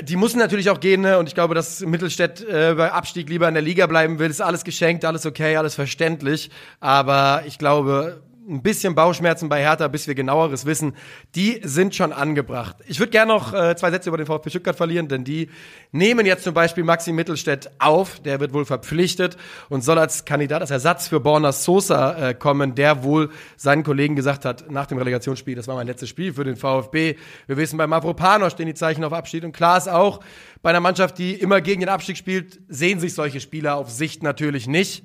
[0.00, 1.18] die müssen natürlich auch gehen, ne?
[1.18, 4.30] Und ich glaube, dass Mittelstädt äh, bei Abstieg lieber in der Liga bleiben will.
[4.30, 6.50] Ist alles geschenkt, alles okay, alles verständlich.
[6.80, 10.94] Aber ich glaube, ein bisschen Bauchschmerzen bei Hertha, bis wir genaueres wissen,
[11.34, 12.76] die sind schon angebracht.
[12.86, 15.50] Ich würde gerne noch äh, zwei Sätze über den VfB Stuttgart verlieren, denn die
[15.90, 19.36] nehmen jetzt zum Beispiel Maxi Mittelstädt auf, der wird wohl verpflichtet
[19.68, 24.14] und soll als Kandidat, als Ersatz für Borna Sosa äh, kommen, der wohl seinen Kollegen
[24.14, 27.16] gesagt hat, nach dem Relegationsspiel, das war mein letztes Spiel für den VfB.
[27.46, 30.20] Wir wissen, bei Mavropanos stehen die Zeichen auf Abschied und klar ist auch,
[30.62, 34.22] bei einer Mannschaft, die immer gegen den Abstieg spielt, sehen sich solche Spieler auf Sicht
[34.22, 35.04] natürlich nicht.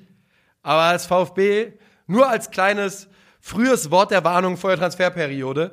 [0.62, 1.72] Aber als VfB
[2.06, 3.08] nur als kleines
[3.44, 5.72] Frühes Wort der Warnung vor der Transferperiode.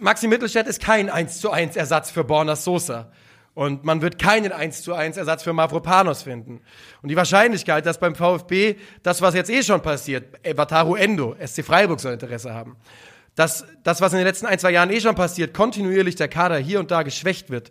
[0.00, 3.12] Maxi Mittelstädt ist kein 1 zu 1 Ersatz für Borna Sosa.
[3.54, 6.60] Und man wird keinen 1 zu 1 Ersatz für Mavropanos finden.
[7.02, 8.74] Und die Wahrscheinlichkeit, dass beim VfB
[9.04, 10.24] das, was jetzt eh schon passiert,
[10.56, 12.76] Wataru Endo, SC Freiburg soll Interesse haben,
[13.36, 16.58] dass das, was in den letzten ein, zwei Jahren eh schon passiert, kontinuierlich der Kader
[16.58, 17.70] hier und da geschwächt wird,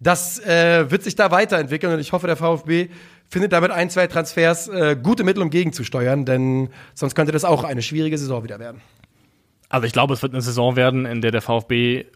[0.00, 2.88] das äh, wird sich da weiterentwickeln und ich hoffe, der VfB
[3.30, 7.64] findet damit ein, zwei Transfers äh, gute Mittel, um gegenzusteuern, denn sonst könnte das auch
[7.64, 8.80] eine schwierige Saison wieder werden.
[9.68, 12.06] Also ich glaube, es wird eine Saison werden, in der der VfB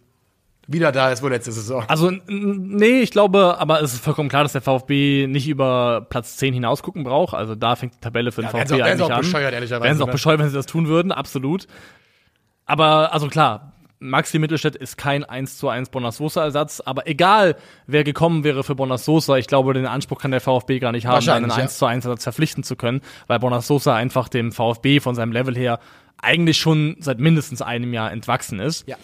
[0.66, 1.84] Wieder da ist wohl letzte Saison.
[1.88, 6.36] Also, nee, ich glaube, aber es ist vollkommen klar, dass der VfB nicht über Platz
[6.38, 7.34] 10 hinaus gucken braucht.
[7.34, 9.20] Also da fängt die Tabelle für den Ja, VfB auch- eigentlich auch an.
[9.20, 10.12] bescheuert, ehrlicherweise, Wären sie auch ne?
[10.12, 11.66] bescheuert, wenn sie das tun würden, absolut.
[12.64, 13.72] Aber, also klar,
[14.04, 18.74] Maxi Mittelstädt ist kein 1 zu 1 Bonas Sosa-Ersatz, aber egal, wer gekommen wäre für
[18.74, 21.62] Bonas Sosa, ich glaube, den Anspruch kann der VfB gar nicht haben, einen Wahrscheinlich, ja.
[21.62, 25.32] 1 zu 1 Ersatz verpflichten zu können, weil Bonas Sosa einfach dem VfB von seinem
[25.32, 25.80] Level her
[26.18, 28.86] eigentlich schon seit mindestens einem Jahr entwachsen ist.
[28.86, 28.96] Ja.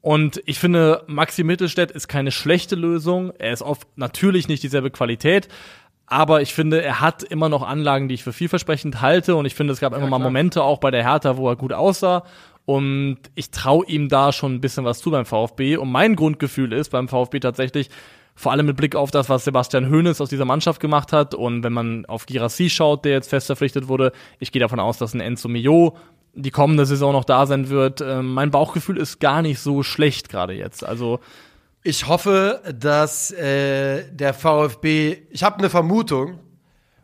[0.00, 3.32] Und ich finde, Maxi Mittelstädt ist keine schlechte Lösung.
[3.38, 5.48] Er ist oft natürlich nicht dieselbe Qualität.
[6.06, 9.34] Aber ich finde, er hat immer noch Anlagen, die ich für vielversprechend halte.
[9.34, 10.28] Und ich finde, es gab immer mal klar.
[10.28, 12.22] Momente auch bei der Hertha, wo er gut aussah.
[12.66, 15.76] Und ich traue ihm da schon ein bisschen was zu beim VfB.
[15.76, 17.88] Und mein Grundgefühl ist beim VfB tatsächlich,
[18.34, 21.34] vor allem mit Blick auf das, was Sebastian Hoeneß aus dieser Mannschaft gemacht hat.
[21.34, 24.98] Und wenn man auf Girassi schaut, der jetzt fest verpflichtet wurde, ich gehe davon aus,
[24.98, 25.96] dass ein Enzo Mio
[26.34, 28.02] die kommende Saison noch da sein wird.
[28.02, 30.84] Ähm, mein Bauchgefühl ist gar nicht so schlecht gerade jetzt.
[30.84, 31.20] Also
[31.82, 36.40] Ich hoffe, dass äh, der VfB, ich habe eine Vermutung,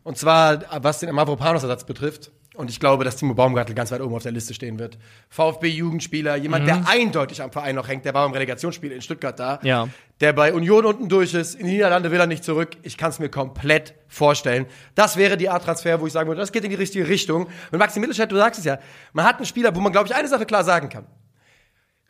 [0.02, 2.32] und zwar was den Mavropanos-Ersatz betrifft.
[2.54, 4.98] Und ich glaube, dass Timo Baumgartel ganz weit oben auf der Liste stehen wird.
[5.30, 9.58] VfB-Jugendspieler, jemand, der eindeutig am Verein noch hängt, der war beim Relegationsspiel in Stuttgart da.
[9.62, 9.88] Ja.
[10.20, 11.54] Der bei Union unten durch ist.
[11.54, 12.76] In die Niederlande will er nicht zurück.
[12.82, 14.66] Ich kann es mir komplett vorstellen.
[14.94, 17.48] Das wäre die Art Transfer, wo ich sagen würde, das geht in die richtige Richtung.
[17.70, 18.78] Und Maxi Mittelstadt, du sagst es ja,
[19.14, 21.06] man hat einen Spieler, wo man, glaube ich, eine Sache klar sagen kann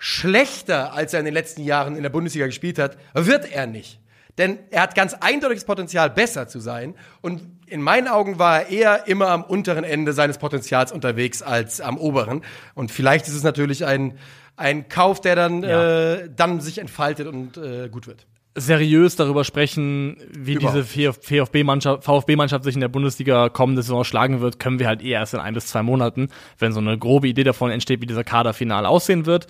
[0.05, 4.01] schlechter, als er in den letzten Jahren in der Bundesliga gespielt hat, wird er nicht.
[4.39, 6.95] Denn er hat ganz eindeutiges Potenzial, besser zu sein.
[7.21, 11.81] Und in meinen Augen war er eher immer am unteren Ende seines Potenzials unterwegs als
[11.81, 12.43] am oberen.
[12.75, 14.19] Und vielleicht ist es natürlich ein,
[14.57, 16.13] ein Kauf, der dann, Ja.
[16.15, 18.27] äh, dann sich entfaltet und äh, gut wird.
[18.55, 24.41] seriös darüber sprechen, wie Überhaupt diese VfB-Mannschaft VfB-Mannschaft sich in der Bundesliga kommende Saison schlagen
[24.43, 27.29] wird, können wir halt eher erst in ein bis zwei Monaten, wenn so eine grobe
[27.29, 29.47] Idee davon entsteht, wie dieser Kader final aussehen wird.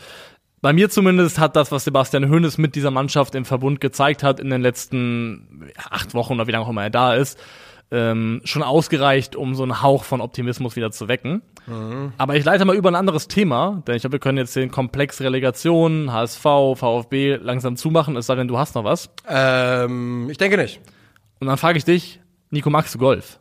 [0.62, 4.38] Bei mir zumindest hat das, was Sebastian Hoeneß mit dieser Mannschaft im Verbund gezeigt hat
[4.40, 7.38] in den letzten acht Wochen oder wie lange auch immer er da ist,
[7.90, 11.42] ähm, schon ausgereicht, um so einen Hauch von Optimismus wieder zu wecken.
[12.16, 14.70] Aber ich leite mal über ein anderes Thema, denn ich glaube, wir können jetzt den
[14.70, 19.11] Komplex Relegation, HSV, VfB langsam zumachen, es sei denn, du hast noch was.
[19.29, 20.81] Ähm, ich denke nicht.
[21.40, 22.20] Und dann frage ich dich,
[22.51, 23.40] Nico, magst du Golf?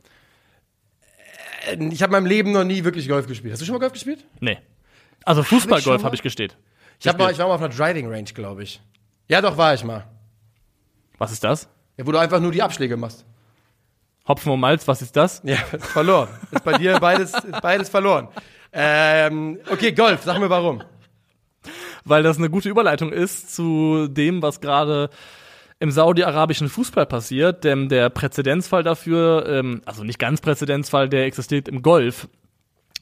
[1.69, 3.53] Äh, Ich habe in meinem Leben noch nie wirklich Golf gespielt.
[3.53, 4.25] Hast du schon mal Golf gespielt?
[4.39, 4.57] Nee.
[5.23, 6.03] Also Fußballgolf schon mal?
[6.03, 6.57] habe ich gesteht.
[7.01, 8.79] Ich, hab mal, ich war mal auf einer Driving Range, glaube ich.
[9.27, 10.05] Ja, doch, war ich mal.
[11.17, 11.67] Was ist das?
[11.97, 13.25] Ja, wo du einfach nur die Abschläge machst.
[14.27, 15.41] Hopfen und Malz, was ist das?
[15.43, 16.29] Ja, ist verloren.
[16.51, 18.27] Ist bei dir beides, beides verloren.
[18.71, 20.83] Ähm, okay, Golf, sag mir warum.
[22.05, 25.09] Weil das eine gute Überleitung ist zu dem, was gerade
[25.79, 31.67] im saudi-arabischen Fußball passiert, denn der Präzedenzfall dafür, ähm, also nicht ganz Präzedenzfall, der existiert
[31.67, 32.27] im Golf.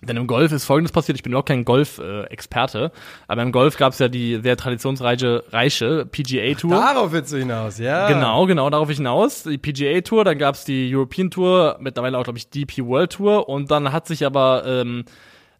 [0.01, 2.91] Denn im Golf ist Folgendes passiert, ich bin auch kein Golf-Experte,
[3.27, 6.71] aber im Golf gab es ja die sehr traditionsreiche reiche PGA-Tour.
[6.71, 8.07] Darauf willst du hinaus, ja.
[8.07, 9.43] Genau, genau, darauf hinaus.
[9.43, 13.49] Die PGA Tour, dann gab's die European Tour, mittlerweile auch, glaube ich, DP World Tour.
[13.49, 15.03] Und dann hat sich aber ähm,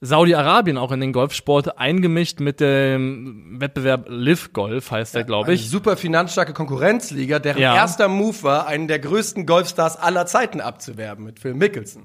[0.02, 5.56] Saudi-Arabien auch in den Golfsport eingemischt mit dem Wettbewerb Live Golf, heißt der, glaube Eine
[5.56, 5.70] ich.
[5.70, 7.76] super finanzstarke Konkurrenzliga, deren Ja.
[7.76, 12.04] erster Move war, einen der größten Golfstars aller Zeiten abzuwerben mit Phil Mickelson.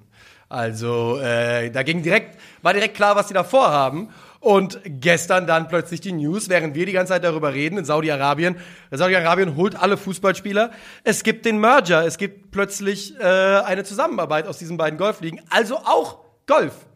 [0.54, 4.10] Also äh, da ging direkt, war direkt klar, was sie da vorhaben.
[4.38, 8.56] Und gestern dann plötzlich die News, während wir die ganze Zeit darüber reden, in Saudi-Arabien.
[8.92, 10.70] Saudi-Arabien holt alle Fußballspieler.
[11.02, 12.06] Es gibt den Merger.
[12.06, 15.40] Es gibt plötzlich äh, eine Zusammenarbeit aus diesen beiden Golfligen.
[15.50, 16.86] Also auch Golf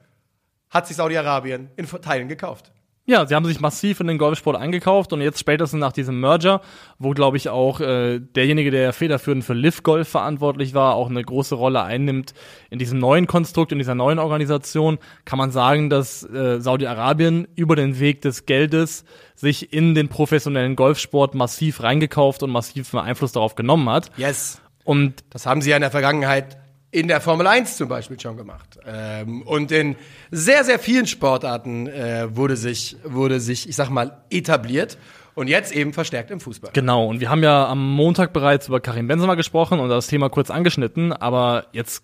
[0.71, 2.71] hat sich Saudi-Arabien in Teilen gekauft.
[3.09, 6.61] Ja, sie haben sich massiv in den Golfsport eingekauft und jetzt spätestens nach diesem Merger,
[6.99, 11.25] wo glaube ich auch äh, derjenige, der federführend für Live Golf verantwortlich war, auch eine
[11.25, 12.35] große Rolle einnimmt
[12.69, 17.77] in diesem neuen Konstrukt, in dieser neuen Organisation, kann man sagen, dass äh, Saudi-Arabien über
[17.77, 23.55] den Weg des Geldes sich in den professionellen Golfsport massiv reingekauft und massiven Einfluss darauf
[23.55, 24.11] genommen hat.
[24.19, 24.61] Yes.
[24.85, 26.59] Und Das haben sie ja in der Vergangenheit
[26.91, 28.79] in der Formel 1 zum Beispiel schon gemacht.
[28.87, 29.97] Ähm, und in
[30.31, 34.99] sehr, sehr vielen Sportarten äh, wurde, sich, wurde sich, ich sag mal, etabliert.
[35.35, 36.73] Und jetzt eben verstärkt im Fußball.
[36.73, 40.29] Genau, und wir haben ja am Montag bereits über Karim Benzema gesprochen und das Thema
[40.31, 42.03] kurz angeschnitten, aber jetzt,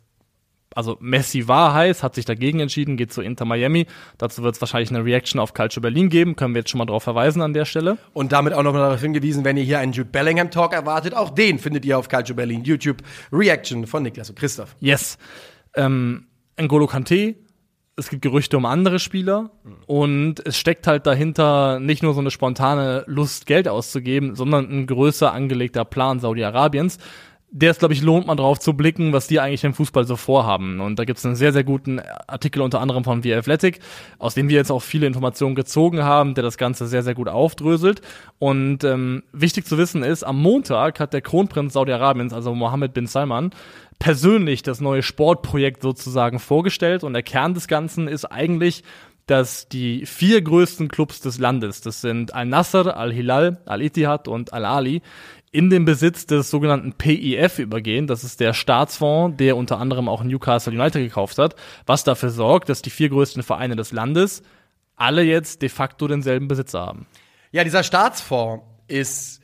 [0.75, 3.87] also Messi war heiß, hat sich dagegen entschieden, geht zu Inter Miami.
[4.19, 6.87] Dazu wird es wahrscheinlich eine Reaction auf Calcio Berlin geben, können wir jetzt schon mal
[6.87, 7.99] darauf verweisen an der Stelle.
[8.13, 11.31] Und damit auch nochmal darauf hingewiesen, wenn ihr hier einen Jude Bellingham Talk erwartet, auch
[11.31, 12.99] den findet ihr auf Calcio Berlin YouTube.
[13.33, 14.77] Reaction von Niklas und Christoph.
[14.81, 15.19] Yes.
[15.75, 17.35] Ähm, N'Golo Kante,
[17.97, 19.51] es gibt Gerüchte um andere Spieler
[19.87, 24.87] und es steckt halt dahinter nicht nur so eine spontane Lust, Geld auszugeben, sondern ein
[24.87, 26.99] größer angelegter Plan Saudi-Arabiens.
[27.57, 30.17] Der es, glaube ich, lohnt, mal drauf zu blicken, was die eigentlich im Fußball so
[30.17, 30.81] vorhaben.
[30.81, 33.79] Und da gibt es einen sehr, sehr guten Artikel unter anderem von The Athletic,
[34.19, 37.29] aus dem wir jetzt auch viele Informationen gezogen haben, der das Ganze sehr, sehr gut
[37.29, 38.03] aufdröselt.
[38.41, 43.07] Und ähm, wichtig zu wissen ist, am Montag hat der Kronprinz Saudi-Arabiens, also Mohammed bin
[43.07, 43.53] Salman,
[44.01, 47.05] persönlich das neue Sportprojekt sozusagen vorgestellt.
[47.05, 48.83] Und der Kern des Ganzen ist eigentlich,
[49.27, 55.01] dass die vier größten Clubs des Landes, das sind Al-Nasser, Al-Hilal, Al-Ittihad und Al-Ali,
[55.55, 58.09] in den Besitz des sogenannten PIF übergehen.
[58.09, 61.55] Das ist der Staatsfonds, der unter anderem auch Newcastle United gekauft hat,
[61.87, 64.43] was dafür sorgt, dass die vier größten Vereine des Landes
[64.97, 67.07] alle jetzt de facto denselben Besitzer haben.
[67.53, 69.41] Ja, dieser Staatsfonds ist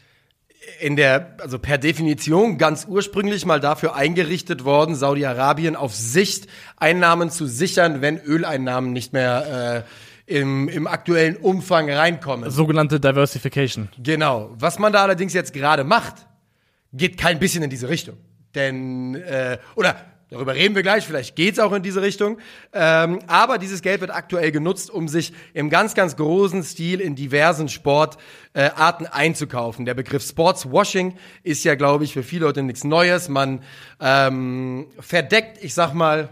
[0.80, 7.30] in der, also per Definition ganz ursprünglich mal dafür eingerichtet worden, Saudi-Arabien auf Sicht Einnahmen
[7.30, 12.50] zu sichern, wenn Öleinnahmen nicht mehr äh, im, im aktuellen Umfang reinkommen.
[12.50, 13.88] Sogenannte Diversification.
[14.00, 14.50] Genau.
[14.54, 16.26] Was man da allerdings jetzt gerade macht,
[16.92, 18.16] geht kein bisschen in diese Richtung.
[18.54, 19.96] Denn, äh, oder
[20.32, 22.38] Darüber reden wir gleich, vielleicht geht's auch in diese Richtung.
[22.72, 27.16] Ähm, aber dieses Geld wird aktuell genutzt, um sich im ganz, ganz großen Stil in
[27.16, 29.86] diversen Sportarten äh, einzukaufen.
[29.86, 33.28] Der Begriff Sportswashing ist ja, glaube ich, für viele Leute nichts Neues.
[33.28, 33.64] Man
[34.00, 36.28] ähm, verdeckt, ich sag mal,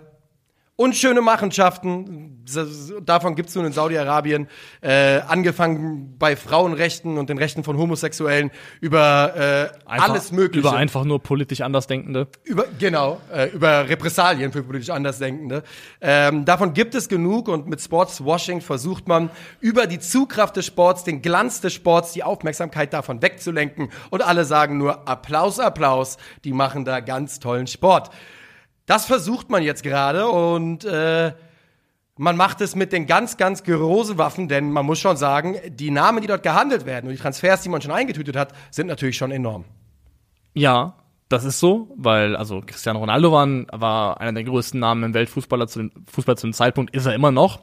[0.79, 2.45] unschöne Machenschaften,
[3.03, 4.47] davon gibt es nun in Saudi-Arabien,
[4.81, 10.69] äh, angefangen bei Frauenrechten und den Rechten von Homosexuellen über äh, einfach, alles Mögliche.
[10.69, 12.29] Über einfach nur politisch Andersdenkende.
[12.45, 15.65] Über, genau, äh, über Repressalien für politisch Andersdenkende.
[16.01, 21.03] Ähm, davon gibt es genug und mit Sportswashing versucht man über die Zugkraft des Sports,
[21.03, 26.53] den Glanz des Sports, die Aufmerksamkeit davon wegzulenken und alle sagen nur Applaus, Applaus, die
[26.53, 28.11] machen da ganz tollen Sport.
[28.89, 31.33] Das versucht man jetzt gerade und äh,
[32.17, 35.91] man macht es mit den ganz, ganz großen Waffen, denn man muss schon sagen, die
[35.91, 39.19] Namen, die dort gehandelt werden und die Transfers, die man schon eingetütet hat, sind natürlich
[39.19, 39.67] schon enorm.
[40.55, 40.95] Ja,
[41.29, 43.47] das ist so, weil also Cristiano Ronaldo war,
[43.79, 47.15] war einer der größten Namen im Weltfußballer zu dem, Fußball zu dem Zeitpunkt, ist er
[47.15, 47.61] immer noch.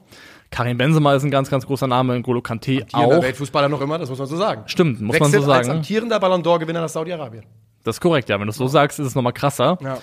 [0.51, 3.23] Karim Benzema ist ein ganz, ganz großer Name, N'Golo Kanté amtierender auch.
[3.23, 4.61] Weltfußballer noch immer, das muss man so sagen.
[4.67, 5.57] Stimmt, muss Wechselt man so sagen.
[5.57, 7.43] als amtierender Ballon d'Or Gewinner nach Saudi-Arabien.
[7.83, 8.39] Das ist korrekt, ja.
[8.39, 9.79] Wenn du es so sagst, ist es nochmal krasser.
[9.81, 9.97] Ja.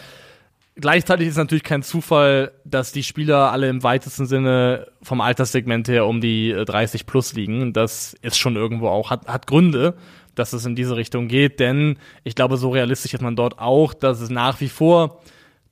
[0.75, 6.07] Gleichzeitig ist natürlich kein Zufall, dass die Spieler alle im weitesten Sinne vom Alterssegment her
[6.07, 7.75] um die 30 äh, plus liegen.
[7.75, 9.95] Das ist schon irgendwo auch, hat, hat Gründe,
[10.35, 13.93] dass es in diese Richtung geht, denn ich glaube, so realistisch ist man dort auch,
[13.93, 15.21] dass es nach wie vor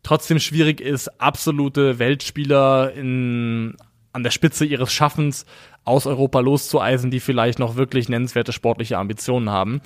[0.02, 3.76] trotzdem schwierig ist, absolute Weltspieler in,
[4.12, 5.46] an der Spitze ihres Schaffens
[5.84, 9.80] aus Europa loszueisen, die vielleicht noch wirklich nennenswerte sportliche Ambitionen haben.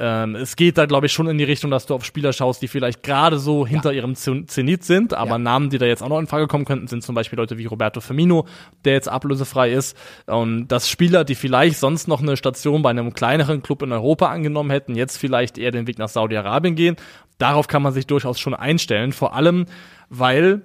[0.00, 2.62] Ähm, es geht da, glaube ich, schon in die Richtung, dass du auf Spieler schaust,
[2.62, 3.98] die vielleicht gerade so hinter ja.
[3.98, 5.38] ihrem Zenit sind, aber ja.
[5.38, 7.66] Namen, die da jetzt auch noch in Frage kommen könnten, sind zum Beispiel Leute wie
[7.66, 8.46] Roberto Firmino,
[8.84, 9.96] der jetzt ablösefrei ist.
[10.26, 14.28] Und dass Spieler, die vielleicht sonst noch eine Station bei einem kleineren Club in Europa
[14.28, 16.96] angenommen hätten, jetzt vielleicht eher den Weg nach Saudi-Arabien gehen.
[17.38, 19.66] Darauf kann man sich durchaus schon einstellen, vor allem,
[20.10, 20.62] weil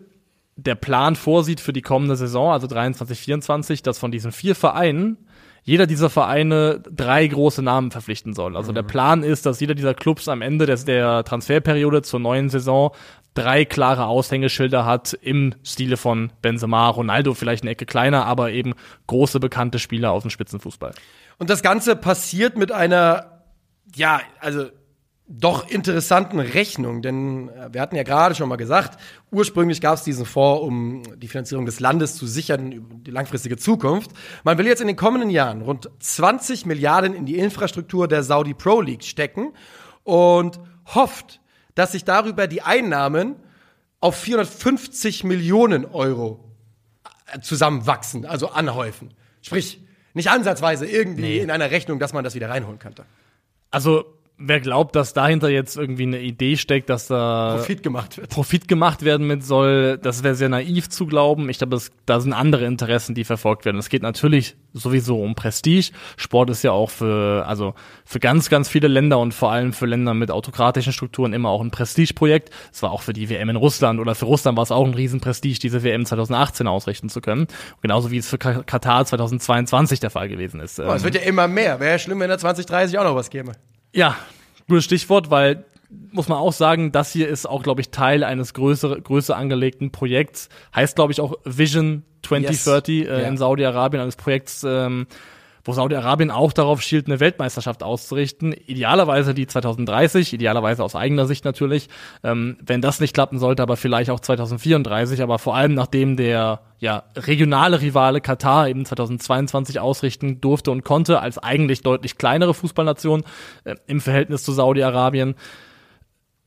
[0.56, 5.18] der Plan vorsieht für die kommende Saison, also 23, 24, dass von diesen vier Vereinen
[5.64, 8.58] jeder dieser Vereine drei große Namen verpflichten soll.
[8.58, 8.76] Also mhm.
[8.76, 12.92] der Plan ist, dass jeder dieser Clubs am Ende des, der Transferperiode zur neuen Saison
[13.34, 18.74] drei klare Aushängeschilder hat im Stile von Benzema, Ronaldo vielleicht eine Ecke kleiner, aber eben
[19.08, 20.94] große bekannte Spieler aus dem Spitzenfußball.
[21.40, 23.42] Und das Ganze passiert mit einer,
[23.96, 24.68] ja, also
[25.26, 29.00] doch interessanten Rechnung, denn äh, wir hatten ja gerade schon mal gesagt,
[29.32, 34.12] ursprünglich gab es diesen Fonds, um die Finanzierung des Landes zu sichern die langfristige Zukunft.
[34.44, 38.54] Man will jetzt in den kommenden Jahren rund 20 Milliarden in die Infrastruktur der Saudi
[38.54, 39.54] Pro League stecken
[40.04, 40.60] und
[40.94, 41.40] hofft,
[41.74, 43.36] dass sich darüber die Einnahmen
[44.02, 46.52] auf 450 Millionen Euro
[47.32, 49.14] äh, zusammenwachsen, also anhäufen.
[49.42, 49.82] Sprich,
[50.14, 51.38] nicht ansatzweise irgendwie nee.
[51.40, 53.06] in einer Rechnung, dass man das wieder reinholen könnte.
[53.72, 54.06] Also
[54.46, 58.30] wer glaubt, dass dahinter jetzt irgendwie eine Idee steckt, dass da Profit gemacht wird.
[58.30, 61.50] Profit gemacht werden mit soll, das wäre sehr naiv zu glauben.
[61.50, 63.78] Ich glaube, da sind andere Interessen, die verfolgt werden.
[63.78, 65.92] Es geht natürlich sowieso um Prestige.
[66.18, 67.74] Sport ist ja auch für, also
[68.06, 71.62] für ganz, ganz viele Länder und vor allem für Länder mit autokratischen Strukturen immer auch
[71.62, 72.50] ein Prestigeprojekt.
[72.72, 74.94] Es war auch für die WM in Russland oder für Russland war es auch ein
[74.94, 77.48] Riesenprestige, diese WM 2018 ausrichten zu können.
[77.82, 80.80] Genauso wie es für Katar 2022 der Fall gewesen ist.
[80.80, 81.80] Oh, es wird ja immer mehr.
[81.80, 83.54] Wäre ja schlimm, wenn da 2030 auch noch was käme.
[83.94, 84.18] Ja,
[84.68, 85.66] gutes Stichwort, weil
[86.12, 89.92] muss man auch sagen, das hier ist auch, glaube ich, Teil eines größer, größer angelegten
[89.92, 90.50] Projekts.
[90.76, 93.08] Heißt, glaube ich, auch Vision 2030 yes.
[93.08, 93.28] äh, yeah.
[93.28, 95.08] in Saudi-Arabien, eines Projekts, ähm,
[95.64, 98.54] wo Saudi-Arabien auch darauf schielt, eine Weltmeisterschaft auszurichten.
[98.54, 101.88] Idealerweise die 2030, idealerweise aus eigener Sicht natürlich.
[102.24, 106.62] Ähm, wenn das nicht klappen sollte, aber vielleicht auch 2034, aber vor allem nachdem der
[106.80, 113.24] ja, regionale Rivale Katar eben 2022 ausrichten durfte und konnte, als eigentlich deutlich kleinere Fußballnation
[113.64, 115.36] äh, im Verhältnis zu Saudi-Arabien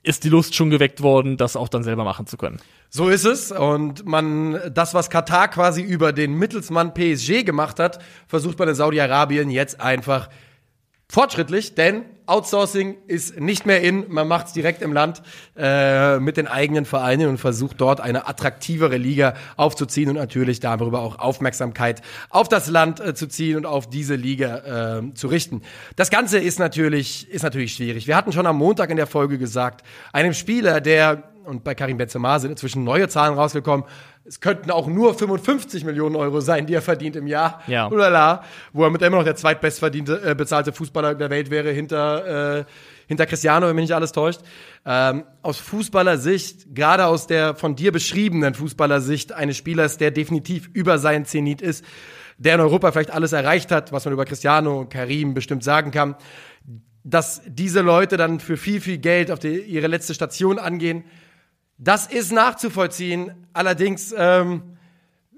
[0.07, 2.59] ist die Lust schon geweckt worden, das auch dann selber machen zu können.
[2.90, 3.51] So ist es.
[3.51, 8.77] Und man, das, was Katar quasi über den Mittelsmann PSG gemacht hat, versucht man in
[8.77, 10.29] Saudi-Arabien jetzt einfach
[11.09, 14.12] fortschrittlich, denn Outsourcing ist nicht mehr in.
[14.12, 15.23] Man macht es direkt im Land
[15.57, 21.01] äh, mit den eigenen Vereinen und versucht dort eine attraktivere Liga aufzuziehen und natürlich darüber
[21.01, 25.62] auch Aufmerksamkeit auf das Land äh, zu ziehen und auf diese Liga äh, zu richten.
[25.95, 28.09] Das Ganze ist natürlich, ist natürlich schwierig.
[28.09, 31.97] Wir hatten schon am Montag in der Folge gesagt, einem Spieler, der und bei Karim
[31.97, 33.87] Benzema sind inzwischen neue Zahlen rausgekommen.
[34.27, 37.62] Es könnten auch nur 55 Millionen Euro sein, die er verdient im Jahr.
[37.67, 37.89] Ja.
[37.89, 42.59] Ulala, wo er mit immer noch der zweitbestverdiente äh, bezahlte Fußballer der Welt wäre hinter
[42.59, 42.65] äh,
[43.07, 44.41] hinter Cristiano, wenn mich nicht alles täuscht.
[44.85, 50.99] Ähm, aus Fußballersicht, gerade aus der von dir beschriebenen Fußballersicht eines Spielers, der definitiv über
[50.99, 51.85] seinen Zenit ist,
[52.39, 55.91] der in Europa vielleicht alles erreicht hat, was man über Cristiano und Karim bestimmt sagen
[55.91, 56.17] kann,
[57.05, 61.05] dass diese Leute dann für viel, viel Geld auf die, ihre letzte Station angehen,
[61.79, 63.47] das ist nachzuvollziehen.
[63.53, 64.77] Allerdings ähm,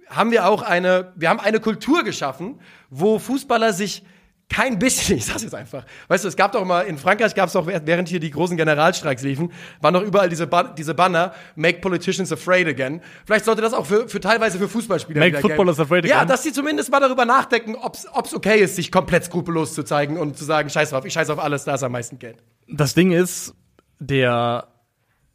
[0.09, 4.05] haben wir auch eine, wir haben eine Kultur geschaffen, wo Fußballer sich
[4.49, 5.85] kein bisschen, ich sag's jetzt einfach.
[6.09, 8.57] Weißt du, es gab doch mal, in Frankreich gab es doch, während hier die großen
[8.57, 13.03] Generalstreiks liefen, waren doch überall diese, ba diese Banner, make politicians afraid again.
[13.27, 16.19] Vielleicht sollte das auch für, für teilweise für Fußballspieler Make footballers afraid again.
[16.19, 19.83] Ja, dass sie zumindest mal darüber nachdenken, ob's, ob's okay ist, sich komplett skrupellos zu
[19.83, 22.39] zeigen und zu sagen, scheiß drauf, ich scheiß auf alles, da ist am meisten Geld.
[22.69, 23.55] Das Ding ist,
[23.99, 24.69] der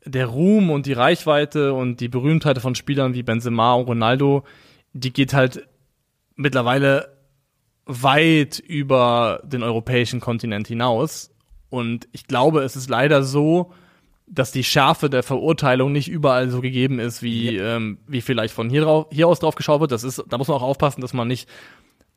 [0.06, 4.44] der Ruhm und die Reichweite und die Berühmtheit von Spielern wie Benzema und Ronaldo,
[4.94, 5.68] die geht halt
[6.36, 7.18] mittlerweile
[7.86, 11.32] weit über den europäischen Kontinent hinaus.
[11.70, 13.72] Und ich glaube, es ist leider so,
[14.28, 17.62] dass die Schärfe der Verurteilung nicht überall so gegeben ist, wie, yep.
[17.62, 19.92] ähm, wie vielleicht von hier, drauf, hier aus drauf geschaut wird.
[19.92, 21.50] Das ist, da muss man auch aufpassen, dass man nicht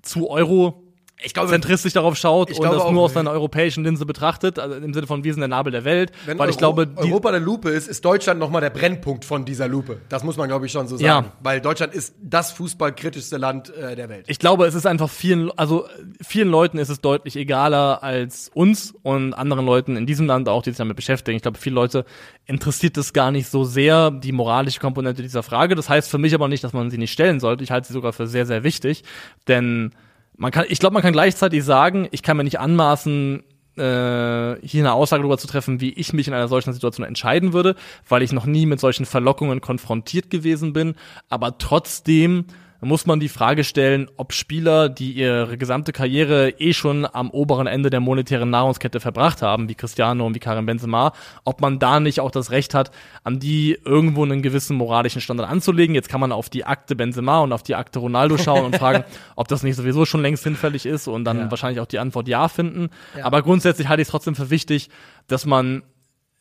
[0.03, 0.86] zu Euro
[1.22, 4.92] ich glaube, zentristisch darauf schaut und das nur aus einer europäischen Linse betrachtet, also im
[4.92, 7.31] Sinne von wir sind der Nabel der Welt, wenn weil Euro ich glaube, die Europa
[7.31, 10.00] der Lupe ist, ist Deutschland nochmal der Brennpunkt von dieser Lupe.
[10.11, 11.33] Das muss man glaube ich schon so sagen, ja.
[11.42, 14.26] weil Deutschland ist das fußballkritischste Land äh, der Welt.
[14.29, 15.87] Ich glaube, es ist einfach vielen, also
[16.20, 20.62] vielen Leuten ist es deutlich egaler als uns und anderen Leuten in diesem Land auch,
[20.62, 21.37] die sich damit beschäftigen.
[21.37, 22.05] Ich glaube, viele Leute
[22.44, 25.76] interessiert es gar nicht so sehr die moralische Komponente dieser Frage.
[25.76, 27.64] Das heißt für mich aber nicht, dass man sie nicht stellen sollte.
[27.64, 29.02] Ich halte sie sogar für sehr sehr wichtig,
[29.48, 29.92] denn
[30.37, 33.42] man kann, ich glaube, man kann gleichzeitig sagen, ich kann mir nicht anmaßen,
[33.77, 37.53] äh, hier eine Aussage darüber zu treffen, wie ich mich in einer solchen Situation entscheiden
[37.53, 37.75] würde,
[38.09, 40.94] weil ich noch nie mit solchen Verlockungen konfrontiert gewesen bin.
[41.29, 42.46] Aber trotzdem
[42.87, 47.66] muss man die Frage stellen, ob Spieler, die ihre gesamte Karriere eh schon am oberen
[47.66, 51.12] Ende der monetären Nahrungskette verbracht haben, wie Cristiano und wie Karim Benzema,
[51.44, 52.92] ob man da nicht auch das Recht hat,
[53.25, 55.94] an die irgendwo einen gewissen moralischen Standard anzulegen.
[55.94, 59.05] Jetzt kann man auf die Akte Benzema und auf die Akte Ronaldo schauen und fragen,
[59.35, 61.51] ob das nicht sowieso schon längst hinfällig ist und dann ja.
[61.51, 62.90] wahrscheinlich auch die Antwort ja finden.
[63.16, 63.25] Ja.
[63.25, 64.90] Aber grundsätzlich halte ich es trotzdem für wichtig,
[65.27, 65.83] dass man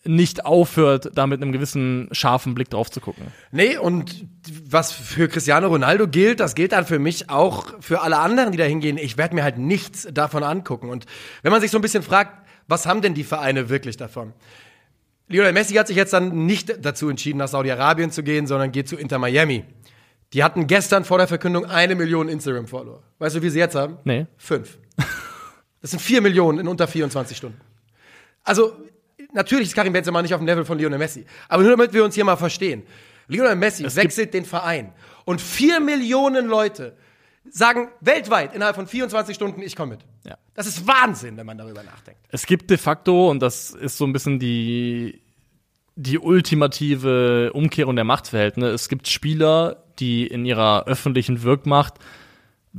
[0.08, 3.28] nicht aufhört, da mit einem gewissen scharfen Blick drauf zu gucken.
[3.52, 4.26] Nee, und
[4.64, 8.58] was für Cristiano Ronaldo gilt, das gilt dann für mich auch für alle anderen, die
[8.58, 8.98] da hingehen.
[8.98, 10.90] Ich werde mir halt nichts davon angucken.
[10.90, 11.06] Und
[11.42, 14.34] wenn man sich so ein bisschen fragt, was haben denn die Vereine wirklich davon?
[15.28, 18.88] Lionel Messi hat sich jetzt dann nicht dazu entschieden, nach Saudi-Arabien zu gehen, sondern geht
[18.88, 19.66] zu Inter Miami.
[20.34, 23.02] Die hatten gestern vor der Verkündung eine Million Instagram-Follower.
[23.20, 23.98] Weißt du, wie sie jetzt haben?
[24.04, 24.28] Nee.
[24.38, 24.78] Fünf.
[25.82, 27.62] Das sind vier Millionen in unter 24 Stunden.
[28.44, 28.76] Also,
[29.36, 31.26] natürlich ist Karim Benzema nicht auf dem Level von Lionel Messi.
[31.48, 32.84] Aber nur damit wir uns hier mal verstehen.
[33.28, 34.94] Lionel Messi es wechselt den Verein.
[35.26, 36.96] Und vier Millionen Leute
[37.50, 40.06] sagen weltweit innerhalb von 24 Stunden, ich komme mit.
[40.24, 40.38] Ja.
[40.54, 42.20] Das ist Wahnsinn, wenn man darüber nachdenkt.
[42.30, 45.22] Es gibt de facto, und das ist so ein bisschen die,
[45.96, 48.72] die ultimative Umkehrung der Machtverhältnisse.
[48.72, 51.96] Es gibt Spieler, die in ihrer öffentlichen Wirkmacht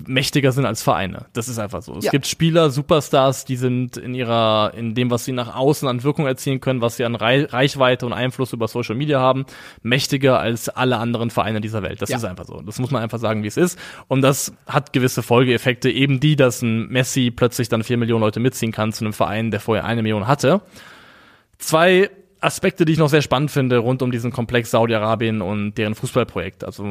[0.07, 1.27] mächtiger sind als Vereine.
[1.33, 1.97] Das ist einfach so.
[1.97, 2.11] Es ja.
[2.11, 6.27] gibt Spieler, Superstars, die sind in ihrer, in dem, was sie nach außen an Wirkung
[6.27, 9.47] erzielen können, was sie an Reichweite und Einfluss über Social Media haben,
[9.83, 12.03] mächtiger als alle anderen Vereine dieser Welt.
[12.03, 12.19] Das ja.
[12.19, 12.61] ist einfach so.
[12.61, 13.79] Das muss man einfach sagen, wie es ist.
[14.09, 18.41] Und das hat gewisse Folgeeffekte, eben die, dass ein Messi plötzlich dann vier Millionen Leute
[18.41, 20.61] mitziehen kann zu einem Verein, der vorher eine Million hatte.
[21.59, 25.95] Zwei Aspekte, die ich noch sehr spannend finde, rund um diesen Komplex Saudi-Arabien und deren
[25.95, 26.65] Fußballprojekt.
[26.65, 26.85] Also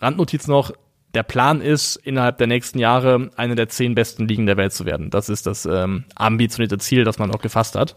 [0.00, 0.72] Randnotiz noch,
[1.16, 4.84] der Plan ist, innerhalb der nächsten Jahre eine der zehn besten Ligen der Welt zu
[4.84, 5.08] werden.
[5.08, 7.96] Das ist das ähm, ambitionierte Ziel, das man auch gefasst hat.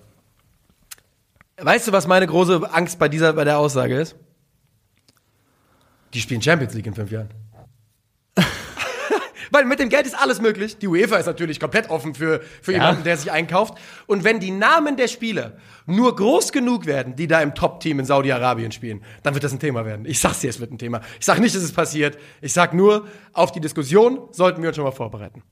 [1.58, 4.16] Weißt du, was meine große Angst bei dieser, bei der Aussage ist?
[6.14, 7.30] Die spielen Champions League in fünf Jahren.
[9.52, 10.78] Weil mit dem Geld ist alles möglich.
[10.78, 12.80] Die UEFA ist natürlich komplett offen für, für ja.
[12.80, 13.76] jemanden, der sich einkauft.
[14.08, 15.54] Und wenn die Namen der Spieler
[15.86, 19.60] nur groß genug werden, die da im Top-Team in Saudi-Arabien spielen, dann wird das ein
[19.60, 20.06] Thema werden.
[20.06, 21.02] Ich sag's dir, es wird ein Thema.
[21.20, 22.18] Ich sag nicht, dass es passiert.
[22.42, 25.44] Ich sag nur, auf die Diskussion sollten wir uns schon mal vorbereiten.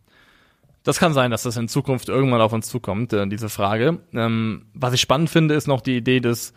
[0.84, 4.00] Das kann sein, dass das in Zukunft irgendwann auf uns zukommt, äh, diese Frage.
[4.14, 6.54] Ähm, was ich spannend finde, ist noch die Idee des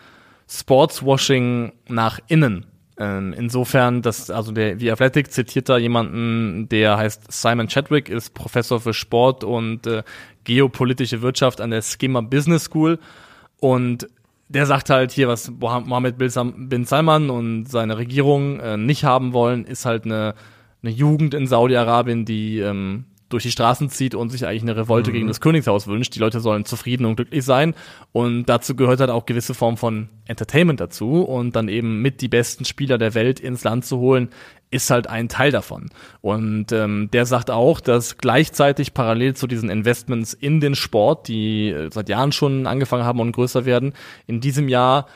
[0.49, 2.66] Sportswashing nach innen.
[3.01, 8.35] Ähm, insofern, dass, also der, wie Athletic zitiert da jemanden, der heißt Simon Chadwick, ist
[8.35, 10.03] Professor für Sport und äh,
[10.45, 12.99] geopolitische Wirtschaft an der Schema Business School.
[13.59, 14.07] Und
[14.49, 19.65] der sagt halt hier, was Mohammed bin Salman und seine Regierung äh, nicht haben wollen,
[19.65, 20.35] ist halt eine,
[20.83, 25.11] eine Jugend in Saudi-Arabien, die ähm, durch die Straßen zieht und sich eigentlich eine Revolte
[25.11, 25.14] mhm.
[25.14, 26.14] gegen das Königshaus wünscht.
[26.14, 27.74] Die Leute sollen zufrieden und glücklich sein.
[28.12, 31.22] Und dazu gehört halt auch gewisse Form von Entertainment dazu.
[31.22, 34.28] Und dann eben mit die besten Spieler der Welt ins Land zu holen,
[34.70, 35.91] ist halt ein Teil davon.
[36.20, 41.70] Und ähm, der sagt auch, dass gleichzeitig parallel zu diesen Investments in den Sport, die
[41.70, 43.95] äh, seit Jahren schon angefangen haben und größer werden,
[44.26, 45.07] in diesem Jahr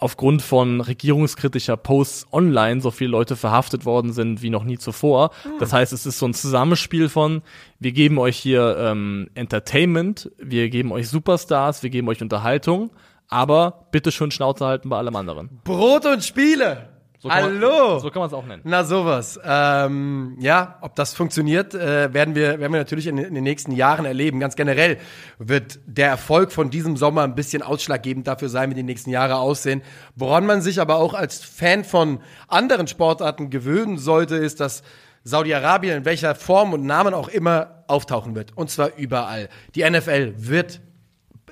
[0.00, 5.30] aufgrund von regierungskritischer Posts online so viele Leute verhaftet worden sind wie noch nie zuvor.
[5.58, 7.42] Das heißt, es ist so ein Zusammenspiel von,
[7.78, 12.90] wir geben euch hier ähm, Entertainment, wir geben euch Superstars, wir geben euch Unterhaltung,
[13.28, 15.60] aber bitte schön Schnauze halten bei allem anderen.
[15.64, 16.88] Brot und Spiele!
[17.22, 17.90] So kann Hallo!
[17.90, 18.62] Man, so kann man es auch nennen.
[18.64, 19.38] Na sowas.
[19.44, 23.72] Ähm, ja, ob das funktioniert, äh, werden, wir, werden wir natürlich in, in, den nächsten
[23.72, 24.40] Jahren erleben.
[24.40, 24.96] Ganz generell
[25.38, 29.36] wird der Erfolg von diesem Sommer ein bisschen ausschlaggebend dafür sein, wie die nächsten Jahre
[29.36, 29.82] aussehen.
[30.16, 34.82] Woran man sich aber auch als Fan von anderen Sportarten gewöhnen sollte, ist, dass
[35.22, 38.56] Saudi-Arabien in welcher Form und Namen auch immer auftauchen wird.
[38.56, 39.50] Und zwar überall.
[39.74, 40.80] Die NFL wird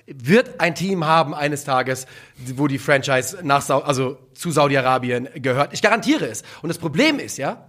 [0.09, 2.07] wird ein Team haben eines Tages,
[2.55, 5.73] wo die Franchise nach Sa also zu Saudi-Arabien gehört.
[5.73, 6.43] Ich garantiere es.
[6.63, 7.69] Und das Problem ist ja,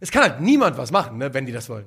[0.00, 1.86] es kann halt niemand was machen, ne, wenn die das wollen.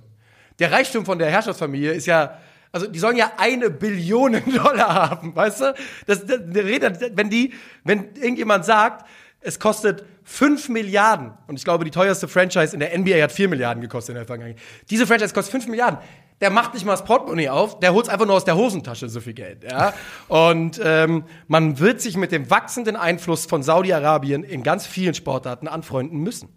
[0.60, 2.40] Der Reichtum von der Herrschaftsfamilie ist ja,
[2.72, 5.76] also die sollen ja eine Billion Dollar haben, weißt du?
[6.08, 9.06] Das, das, wenn die, wenn irgendjemand sagt,
[9.42, 13.48] es kostet 5 Milliarden, und ich glaube, die teuerste Franchise in der NBA hat 4
[13.48, 14.60] Milliarden gekostet in der Vergangenheit.
[14.90, 16.00] Diese Franchise kostet 5 Milliarden
[16.42, 19.22] der macht nicht mal das Portemonnaie auf, der holt einfach nur aus der Hosentasche so
[19.22, 19.64] viel Geld.
[19.64, 19.94] Ja?
[20.28, 25.68] Und ähm, man wird sich mit dem wachsenden Einfluss von Saudi-Arabien in ganz vielen Sportarten
[25.68, 26.50] anfreunden müssen.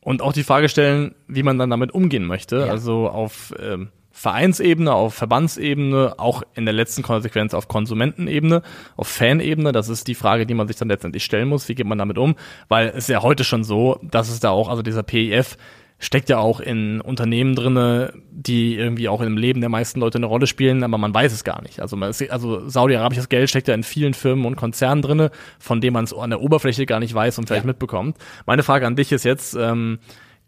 [0.00, 2.58] Und auch die Frage stellen, wie man dann damit umgehen möchte.
[2.60, 2.66] Ja.
[2.66, 8.62] Also auf ähm, Vereinsebene, auf Verbandsebene, auch in der letzten Konsequenz auf Konsumentenebene,
[8.96, 9.72] auf Fanebene.
[9.72, 11.68] Das ist die Frage, die man sich dann letztendlich stellen muss.
[11.68, 12.36] Wie geht man damit um?
[12.68, 15.56] Weil es ist ja heute schon so, dass es da auch, also dieser PIF,
[15.98, 20.26] steckt ja auch in Unternehmen drinne, die irgendwie auch im Leben der meisten Leute eine
[20.26, 21.80] Rolle spielen, aber man weiß es gar nicht.
[21.80, 25.80] Also, man ist, also saudi-arabisches Geld steckt ja in vielen Firmen und Konzernen drinne, von
[25.80, 27.68] denen man es an der Oberfläche gar nicht weiß und vielleicht ja.
[27.68, 28.18] mitbekommt.
[28.46, 29.98] Meine Frage an dich ist jetzt, ähm,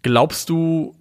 [0.02, 0.94] glaubst du,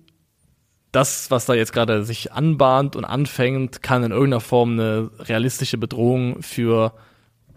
[0.96, 5.78] das, was da jetzt gerade sich anbahnt und anfängt, kann in irgendeiner Form eine realistische
[5.78, 6.94] Bedrohung für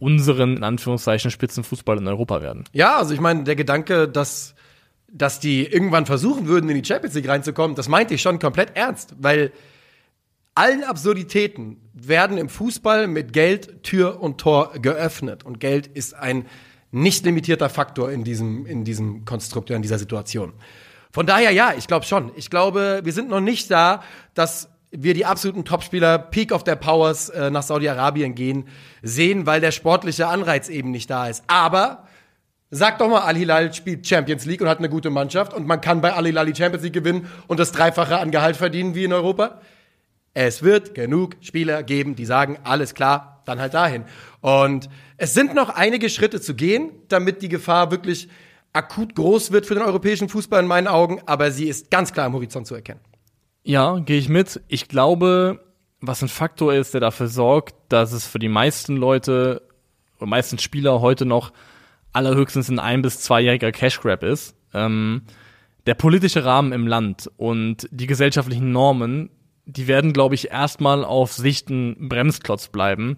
[0.01, 2.65] unseren, in Anführungszeichen, Spitzenfußball in Europa werden?
[2.73, 4.57] Ja, also ich meine, der Gedanke, dass
[5.11, 8.77] dass die irgendwann versuchen würden, in die Champions League reinzukommen, das meinte ich schon komplett
[8.77, 9.53] ernst, weil
[10.55, 16.47] allen Absurditäten werden im Fußball mit Geld Tür und Tor geöffnet und Geld ist ein
[16.91, 20.53] nicht limitierter Faktor in diesem in diesem Konstrukt in dieser Situation.
[21.13, 22.33] Von daher ja, ich glaube schon.
[22.35, 24.03] Ich glaube, wir sind noch nicht da,
[24.35, 28.69] dass wir die absoluten Topspieler Peak of their Powers äh, nach Saudi-Arabien gehen
[29.03, 31.45] sehen, weil der sportliche Anreiz eben nicht da ist.
[31.47, 32.08] Aber
[32.71, 36.03] Sag doch mal, Al-Hilal spielt Champions League und hat eine gute Mannschaft und man kann
[36.03, 39.61] bei Al-Hilal die Champions League gewinnen und das Dreifache an Gehalt verdienen wie in Europa.
[40.35, 44.05] Es wird genug Spieler geben, die sagen, alles klar, dann halt dahin.
[44.41, 48.29] Und es sind noch einige Schritte zu gehen, damit die Gefahr wirklich
[48.75, 52.27] akut groß wird für den europäischen Fußball in meinen Augen, aber sie ist ganz klar
[52.27, 53.01] am Horizont zu erkennen.
[53.63, 54.61] Ja, gehe ich mit.
[54.69, 55.61] Ich glaube,
[56.01, 59.63] was ein Faktor ist, der dafür sorgt, dass es für die meisten Leute
[60.19, 61.53] oder meisten Spieler heute noch
[62.19, 64.55] allerhöchstens ein ein- bis zweijähriger Cash Grab ist.
[64.75, 65.23] Ähm,
[65.87, 69.31] der politische Rahmen im Land und die gesellschaftlichen Normen,
[69.65, 73.17] die werden, glaube ich, erstmal auf Sicht ein Bremsklotz bleiben,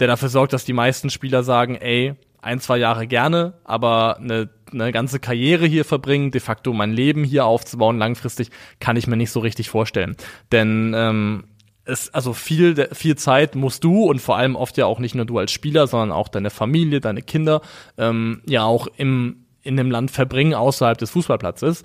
[0.00, 4.50] der dafür sorgt, dass die meisten Spieler sagen, ey, ein, zwei Jahre gerne, aber eine,
[4.72, 9.16] eine ganze Karriere hier verbringen, de facto mein Leben hier aufzubauen, langfristig, kann ich mir
[9.16, 10.16] nicht so richtig vorstellen.
[10.50, 11.44] Denn ähm,
[11.84, 15.24] es, also viel, viel Zeit musst du und vor allem oft ja auch nicht nur
[15.24, 17.60] du als Spieler, sondern auch deine Familie, deine Kinder,
[17.98, 21.82] ähm, ja auch im, in dem Land verbringen außerhalb des Fußballplatzes.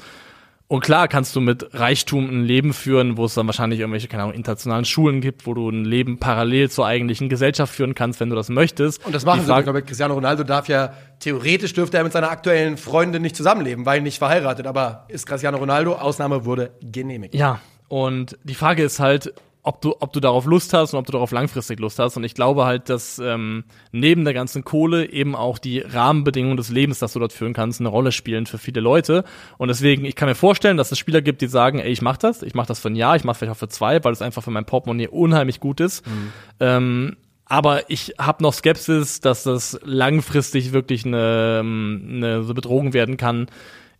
[0.69, 4.23] Und klar kannst du mit Reichtum ein Leben führen, wo es dann wahrscheinlich irgendwelche, keine
[4.23, 8.29] Ahnung, internationalen Schulen gibt, wo du ein Leben parallel zur eigentlichen Gesellschaft führen kannst, wenn
[8.29, 9.05] du das möchtest.
[9.05, 9.57] Und das machen sie.
[9.57, 13.85] Ich glaube, Cristiano Ronaldo darf ja, theoretisch dürfte er mit seiner aktuellen Freundin nicht zusammenleben,
[13.85, 14.67] weil nicht verheiratet.
[14.67, 17.33] Aber ist Cristiano Ronaldo, Ausnahme wurde genehmigt.
[17.33, 17.61] Ja.
[17.87, 19.33] Und die Frage ist halt,
[19.67, 22.15] ob du, ob du darauf Lust hast und ob du darauf langfristig Lust hast.
[22.15, 26.69] Und ich glaube halt, dass ähm, neben der ganzen Kohle eben auch die Rahmenbedingungen des
[26.69, 29.25] Lebens, das du dort führen kannst, eine Rolle spielen für viele Leute.
[29.57, 32.17] Und deswegen, ich kann mir vorstellen, dass es Spieler gibt, die sagen, ey, ich mach
[32.17, 34.21] das, ich mach das für ein Jahr, ich mach vielleicht auch für zwei, weil es
[34.21, 36.07] einfach für mein Portemonnaie unheimlich gut ist.
[36.07, 36.31] Mhm.
[36.61, 37.17] Ähm,
[37.49, 43.47] Aber ich habe noch Skepsis, dass das langfristig wirklich eine, eine so Bedrohung werden kann.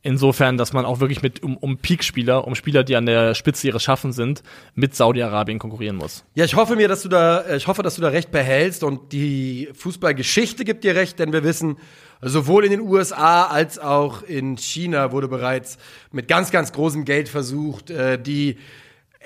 [0.07, 3.67] Insofern, dass man auch wirklich mit um, um Peak-Spieler, um Spieler, die an der Spitze
[3.67, 4.41] ihres Schaffen sind,
[4.73, 6.23] mit Saudi-Arabien konkurrieren muss.
[6.33, 9.11] Ja, ich hoffe mir, dass du da, ich hoffe, dass du da recht behältst und
[9.11, 11.75] die Fußballgeschichte gibt dir recht, denn wir wissen,
[12.21, 15.77] sowohl in den USA als auch in China wurde bereits
[16.13, 18.59] mit ganz, ganz großem Geld versucht, äh, die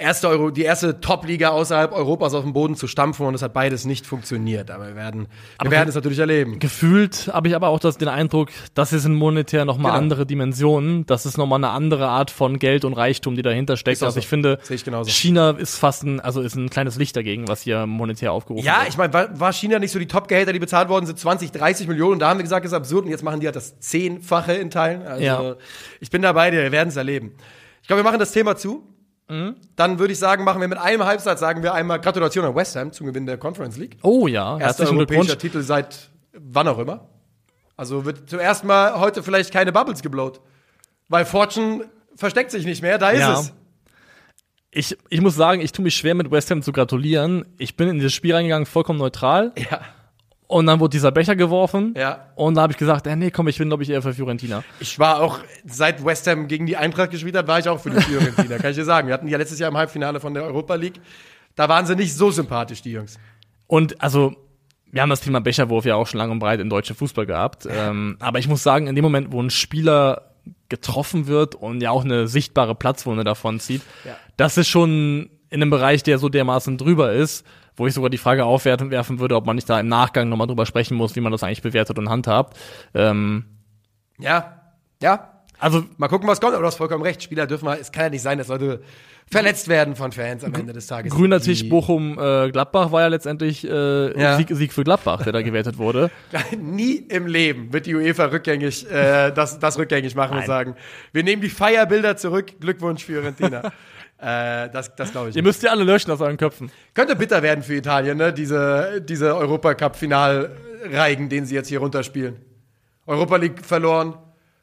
[0.01, 3.53] erste Euro, die erste Top-Liga außerhalb Europas auf den Boden zu stampfen und es hat
[3.53, 4.69] beides nicht funktioniert.
[4.71, 5.27] Aber wir werden, wir
[5.59, 6.59] Aber werden es natürlich erleben.
[6.59, 10.01] Gefühlt habe ich aber auch das, den Eindruck, das ist in monetär nochmal Genau.
[10.01, 11.05] andere Dimensionen.
[11.05, 14.01] Das ist nochmal eine andere Art von Geld und Reichtum, die dahinter steckt.
[14.01, 14.29] Auch Also ich so.
[14.29, 15.15] finde, ich.
[15.15, 18.79] China ist fast ein, also ist ein kleines Licht dagegen, was hier monetär aufgerufen Ja,
[18.79, 18.89] wird.
[18.89, 21.87] ich meine, war, war China nicht so die Top-Gehälter, die bezahlt worden sind, 20, 30
[21.87, 22.13] Millionen?
[22.13, 23.05] Und da haben wir gesagt, das ist absurd.
[23.05, 25.03] Und jetzt machen die halt das Zehnfache in Teilen.
[25.05, 25.55] Also, Ja.
[25.99, 27.33] ich bin dabei, wir werden es erleben.
[27.81, 28.83] Ich glaube, wir machen das Thema zu.
[29.31, 29.55] Mhm.
[29.77, 32.75] Dann würde ich sagen, machen wir mit einem Halbsatz, sagen wir einmal Gratulation an West
[32.75, 33.97] Ham zum Gewinn der Conference League.
[34.03, 35.37] Oh ja, Erster europäischer.
[35.37, 37.07] Titel seit wann auch immer.
[37.77, 40.41] Also wird zum ersten Mal heute vielleicht keine Bubbles geblowt.
[41.07, 43.33] Weil Fortune versteckt sich nicht mehr, da ist Ja.
[43.39, 43.53] es.
[44.73, 47.45] Ich, ich muss sagen, ich tue mich schwer mit West Ham zu gratulieren.
[47.57, 49.81] Ich bin in dieses Spiel reingegangen vollkommen neutral Ja.
[50.51, 52.27] Und dann wurde dieser Becher geworfen Ja.
[52.35, 54.63] und da habe ich gesagt, äh, nee, komm, ich bin glaube ich eher für Fiorentina.
[54.79, 57.89] Ich war auch, seit West Ham gegen die Eintracht gespielt hat, war ich auch für
[57.89, 59.07] die Fiorentina, kann ich dir sagen.
[59.07, 60.99] Wir hatten ja letztes Jahr im Halbfinale von der Europa League.
[61.55, 63.17] Da waren sie nicht so sympathisch, die Jungs.
[63.67, 64.35] Und also,
[64.91, 67.65] wir haben das Thema Becherwurf ja auch schon lang und breit im deutschen Fußball gehabt.
[67.69, 70.33] Ähm, aber ich muss sagen, in dem Moment, wo ein Spieler
[70.69, 74.15] getroffen wird und ja auch eine sichtbare Platzwunde davon zieht, Ja.
[74.37, 77.45] das ist schon in einem Bereich, der so dermaßen drüber ist,
[77.81, 80.45] wo ich sogar die Frage aufwerfen werfen würde, ob man nicht da im Nachgang nochmal
[80.45, 82.55] drüber sprechen muss, wie man das eigentlich bewertet und handhabt.
[82.93, 83.45] Ähm,
[84.19, 84.61] Ja.
[85.01, 85.41] Ja.
[85.57, 86.53] also Mal gucken, was kommt.
[86.53, 87.23] Aber du hast vollkommen recht.
[87.23, 88.83] Spieler dürfen mal, es kann ja nicht sein, dass Leute
[89.31, 91.11] verletzt werden von Fans am Ende des Tages.
[91.11, 94.37] grüner Tisch Bochum äh, Gladbach war ja letztendlich äh, Ja.
[94.37, 96.11] Sieg, Sieg für Gladbach, der da gewertet wurde.
[96.59, 100.75] Nie im Leben wird die UEFA rückgängig, äh, das, das rückgängig machen und sagen,
[101.13, 102.59] wir nehmen die Feierbilder zurück.
[102.59, 103.71] Glückwunsch, Fiorentina.
[104.21, 105.35] äh, das das glaube ich.
[105.35, 105.47] Ihr nicht.
[105.47, 106.71] müsst ja alle löschen aus euren Köpfen.
[106.93, 108.31] Könnte bitter werden für Italien, ne?
[108.33, 112.37] Diese, diese Europacup-Finalreigen, den sie jetzt hier runterspielen.
[113.07, 114.15] Europa League verloren,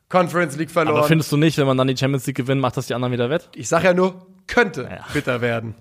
[0.08, 0.96] Conference League verloren.
[0.98, 3.12] Aber findest du nicht, wenn man dann die Champions League gewinnt, macht das die anderen
[3.12, 3.48] wieder wett?
[3.54, 5.04] ich sag ja nur, könnte Ja.
[5.12, 5.74] bitter werden.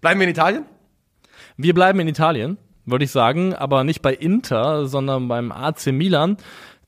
[0.00, 0.64] Bleiben wir in Italien?
[1.56, 6.36] Wir bleiben in Italien, würde ich sagen, aber nicht bei Inter, sondern beim AC Milan.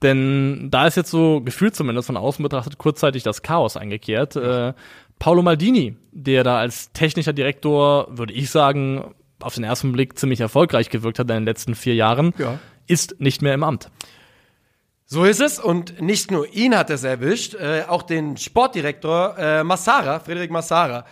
[0.02, 4.36] Denn da ist jetzt so gefühlt zumindest von außen betrachtet kurzzeitig das Chaos eingekehrt.
[4.36, 4.74] Äh,
[5.18, 10.40] Paolo Maldini, der da als technischer Direktor, würde ich sagen, auf den ersten Blick ziemlich
[10.40, 12.58] erfolgreich gewirkt hat in den letzten vier Jahren, Ja.
[12.86, 13.90] ist nicht mehr im Amt.
[15.06, 19.62] So ist es und nicht nur ihn hat es erwischt, äh, auch den Sportdirektor äh,
[19.64, 21.04] Massara, Friedrich Massara.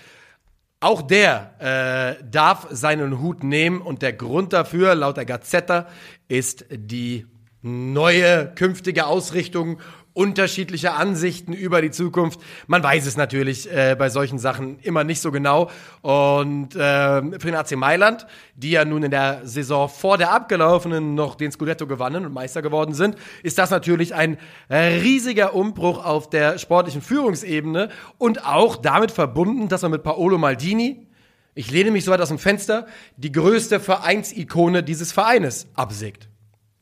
[0.81, 5.87] Auch der äh, darf seinen Hut nehmen und der Grund dafür, laut der Gazzetta,
[6.27, 7.27] ist die
[7.61, 9.79] neue künftige Ausrichtung
[10.15, 12.41] unterschiedliche Ansichten über die Zukunft.
[12.67, 15.71] Man weiß es natürlich äh, bei solchen Sachen immer nicht so genau.
[16.03, 21.15] Und äh, für den AC Mailand, die ja nun in der Saison vor der abgelaufenen
[21.15, 24.39] noch den Scudetto gewannen und Meister geworden sind, ist das natürlich ein
[24.71, 27.89] riesiger Umbruch auf der sportlichen Führungsebene
[28.19, 31.07] und auch damit verbunden, dass man mit Paolo Maldini,
[31.55, 32.87] ich lehne mich so weit aus dem Fenster,
[33.17, 36.29] die größte Vereinsikone dieses Vereines absägt.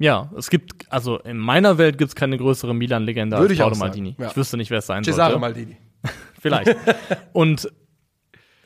[0.00, 4.16] Ja, es gibt, also in meiner Welt gibt es keine größere Milan-Legende als Paolo Maldini.
[4.18, 4.28] ja.
[4.28, 5.40] Ich wüsste nicht, wer es sein Cesare sollte.
[5.40, 5.76] Maldini.
[6.40, 6.74] Vielleicht.
[7.34, 7.70] und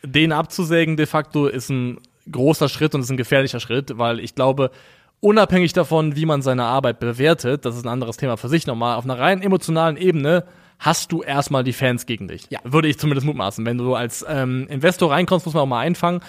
[0.04, 1.98] den abzusägen de facto ist ein
[2.30, 4.70] großer Schritt und ist ein gefährlicher Schritt, weil ich glaube,
[5.18, 8.96] unabhängig davon, wie man seine Arbeit bewertet, das ist ein anderes Thema für sich nochmal,
[8.96, 10.44] auf einer rein emotionalen Ebene
[10.78, 12.46] hast du erstmal die Fans gegen dich.
[12.50, 12.60] Ja.
[12.62, 13.66] Würde ich zumindest mutmaßen.
[13.66, 16.20] Wenn du als ähm, Investor reinkommst, muss man auch mal einfangen.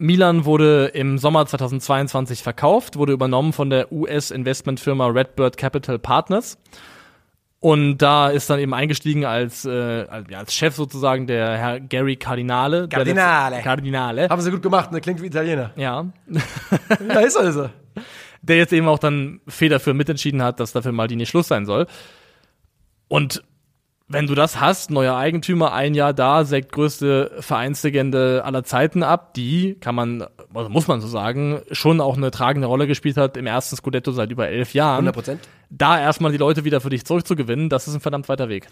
[0.00, 6.56] Milan wurde im Sommer 2022 verkauft, wurde übernommen von der US-Investmentfirma Redbird Capital Partners.
[7.60, 12.88] Und da ist dann eben eingestiegen als, äh, als, Chef sozusagen der Herr Gary Cardinale.
[12.88, 13.60] Cardinale.
[13.60, 14.28] Cardinale.
[14.30, 15.02] Haben sie gut gemacht, ne?
[15.02, 15.72] Klingt wie Italiener.
[15.76, 16.06] Ja.
[17.06, 17.70] Ja, ist er, ist er.
[18.40, 21.86] Der jetzt eben auch dann federführend mitentschieden hat, dass dafür Maldini Schluss sein soll.
[23.08, 23.42] Und
[24.10, 29.34] wenn du das hast, neuer Eigentümer, ein Jahr da, sägt größte Vereinslegende aller Zeiten ab,
[29.34, 33.36] die, kann man, also muss man so sagen, schon auch eine tragende Rolle gespielt hat
[33.36, 35.06] im ersten Scudetto seit über elf Jahren.
[35.06, 35.48] 100 Prozent.
[35.70, 38.66] Da erstmal die Leute wieder für dich zurückzugewinnen, das ist ein verdammt weiter Weg.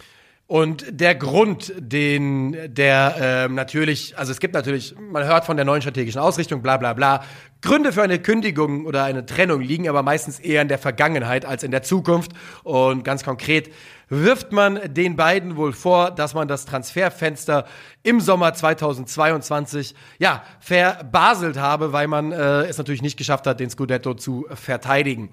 [0.48, 5.66] Und der Grund, den der ähm, natürlich, also es gibt natürlich, man hört von der
[5.66, 7.22] neuen strategischen Ausrichtung, bla bla bla.
[7.60, 11.64] Gründe für eine Kündigung oder eine Trennung liegen aber meistens eher in der Vergangenheit als
[11.64, 12.32] in der Zukunft.
[12.62, 13.70] Und ganz konkret
[14.08, 17.66] wirft man den beiden wohl vor, dass man das Transferfenster
[18.02, 23.68] im Sommer 2022 ja verbaselt habe, weil man äh, es natürlich nicht geschafft hat, den
[23.68, 25.28] Scudetto zu verteidigen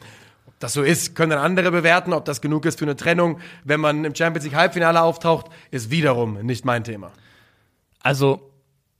[0.60, 3.40] das so ist, können dann andere bewerten, ob das genug ist für eine Trennung.
[3.64, 7.12] Wenn man im Champions League Halbfinale auftaucht, ist wiederum nicht mein Thema.
[8.02, 8.52] Also,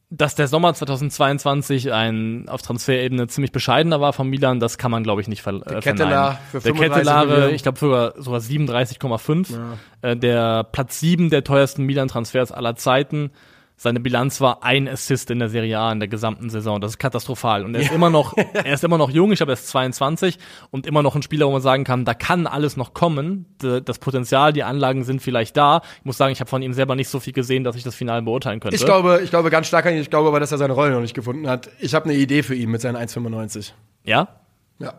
[0.10, 5.04] dass der Sommer 2022 ein auf Transferebene ziemlich bescheidener war von Milan, das kann man
[5.04, 9.54] glaube ich nicht ver der äh, Ketteler für Der Kettelare, ich glaube sogar sogar 37,5.
[9.54, 10.10] Ja.
[10.10, 13.32] Äh, der Platz 7 der teuersten Milan Transfers aller Zeiten.
[13.78, 16.80] Seine Bilanz war ein Assist in der Serie A in der gesamten Saison.
[16.80, 17.66] Das ist katastrophal.
[17.66, 19.32] Und er ist immer noch, er ist immer noch jung.
[19.34, 20.40] Ich glaube, er ist 22
[20.72, 23.46] und immer noch ein Spieler, wo man sagen kann, da kann alles noch kommen.
[23.60, 25.82] Das Potenzial, die Anlagen sind vielleicht da.
[26.00, 27.96] Ich muss sagen, ich habe von ihm selber nicht so viel gesehen, dass ich das
[27.96, 28.78] Finale beurteilen könnte.
[28.78, 30.02] Ich glaube, ich glaube ganz stark an ihn.
[30.02, 31.70] Ich glaube aber, dass er seine Rolle noch nicht gefunden hat.
[31.80, 33.74] Ich habe eine Idee für ihn mit seinen 1,95.
[34.06, 34.30] Ja?
[34.80, 34.94] Ja.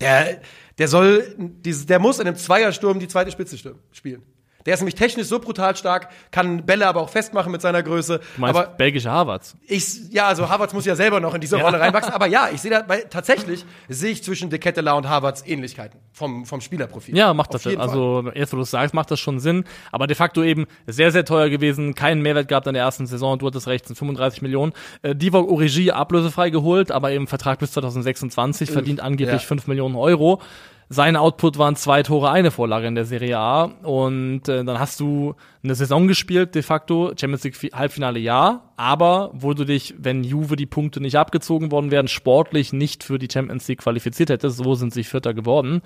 [0.00, 0.40] Der,
[0.78, 3.56] der soll, der muss in einem Zweiersturm die zweite Spitze
[3.92, 4.22] spielen.
[4.68, 8.18] Der ist nämlich technisch so brutal stark, kann Bälle aber auch festmachen mit seiner Größe.
[8.18, 9.56] Du meinst aber belgische Harvards?
[9.66, 12.12] Ich, ja, also Harvards muss ja selber noch in diese Rolle reinwachsen.
[12.12, 15.98] Aber ja, ich sehe da, weil tatsächlich sehe ich zwischen De Ketteler und Harvards Ähnlichkeiten
[16.12, 17.16] vom, vom Spielerprofil.
[17.16, 17.66] Ja, macht das.
[17.66, 19.64] Also, erst wo du es sagst, macht das schon Sinn.
[19.90, 23.38] Aber de facto eben sehr, sehr teuer gewesen, keinen Mehrwert gehabt in der ersten Saison.
[23.38, 24.74] Du hattest recht, sind 35 Millionen.
[25.00, 29.48] Äh, Divock Origi ablösefrei geholt, aber eben Vertrag bis 2026, verdient angeblich ja.
[29.48, 30.42] 5 Millionen Euro.
[30.90, 33.64] Sein Output waren zwei Tore, eine Vorlage in der Serie A.
[33.82, 37.12] Und äh, dann hast du eine Saison gespielt, de facto.
[37.18, 38.72] Champions League Halbfinale ja.
[38.76, 43.18] Aber wo du dich, wenn Juve die Punkte nicht abgezogen worden wären, sportlich nicht für
[43.18, 45.82] die Champions League qualifiziert hättest, so sind sie Vierter geworden.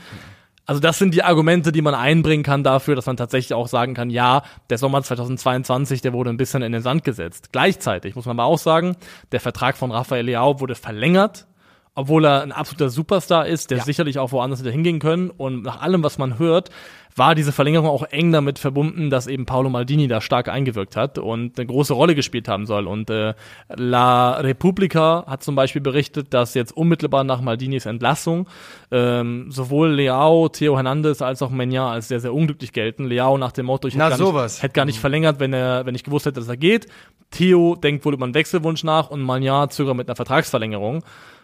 [0.65, 3.95] Also das sind die Argumente, die man einbringen kann dafür, dass man tatsächlich auch sagen
[3.95, 7.49] kann, ja, der Sommer 2022, der wurde ein bisschen in den Sand gesetzt.
[7.51, 8.97] Gleichzeitig muss man aber auch sagen,
[9.33, 11.49] der Vertrag von Rafael Leao wurde verlängert
[11.95, 13.85] obwohl er ein absoluter Superstar ist, der ja.
[13.85, 15.31] sicherlich auch woanders hätte hingehen können.
[15.31, 16.71] Und nach allem, was man hört,
[17.15, 21.19] war diese Verlängerung auch eng damit verbunden, dass eben Paolo Maldini da stark eingewirkt hat
[21.19, 22.87] und eine große Rolle gespielt haben soll.
[22.87, 23.35] Und äh,
[23.69, 28.49] La Repubblica hat zum Beispiel berichtet, dass jetzt unmittelbar nach Maldinis Entlassung
[28.91, 33.05] ähm, sowohl Leao, Theo Hernandez als auch Menya als sehr, sehr unglücklich gelten.
[33.05, 35.95] Leao nach dem Motto, ich hätte gar, nicht, hätte gar nicht verlängert, wenn er, wenn
[35.95, 36.87] ich gewusst hätte, dass er geht.
[37.31, 41.03] Theo denkt wohl über einen Wechselwunsch nach und Manya zögert mit einer Vertragsverlängerung.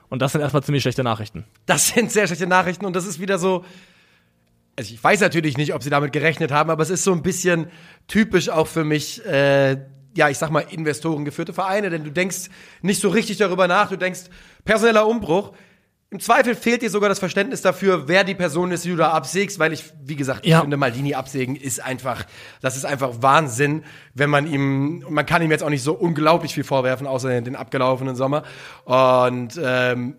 [0.08, 1.44] Und das sind erstmal ziemlich schlechte Nachrichten.
[1.66, 3.64] Das sind sehr schlechte Nachrichten und das ist wieder so.
[4.76, 7.22] Also ich weiß natürlich nicht, ob sie damit gerechnet haben, aber es ist so ein
[7.22, 7.66] bisschen
[8.06, 9.76] typisch auch für mich, äh,
[10.16, 12.48] ja, ich sag mal, investorengeführte Vereine, denn du denkst
[12.80, 14.22] nicht so richtig darüber nach, du denkst,
[14.64, 15.52] personeller Umbruch,
[16.10, 19.10] im Zweifel fehlt dir sogar das Verständnis dafür, wer die Person ist, die du da
[19.10, 20.62] absägst, weil ich, wie gesagt, ich ja.
[20.62, 22.24] finde, Maldini absägen ist einfach,
[22.62, 23.84] das ist einfach Wahnsinn,
[24.14, 27.56] wenn man ihm, man kann ihm jetzt auch nicht so unglaublich viel vorwerfen, außer den
[27.56, 28.44] abgelaufenen Sommer.
[28.86, 30.16] Und ähm,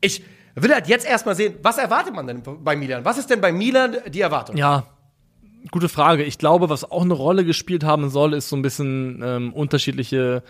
[0.00, 0.22] ich
[0.54, 3.04] will halt jetzt erstmal sehen, was erwartet man denn bei Milan?
[3.04, 4.56] Was ist denn bei Milan die Erwartung?
[4.56, 4.84] Ja,
[5.72, 6.22] gute Frage.
[6.22, 10.44] Ich glaube, was auch eine Rolle gespielt haben soll, ist so ein bisschen ähm, unterschiedliche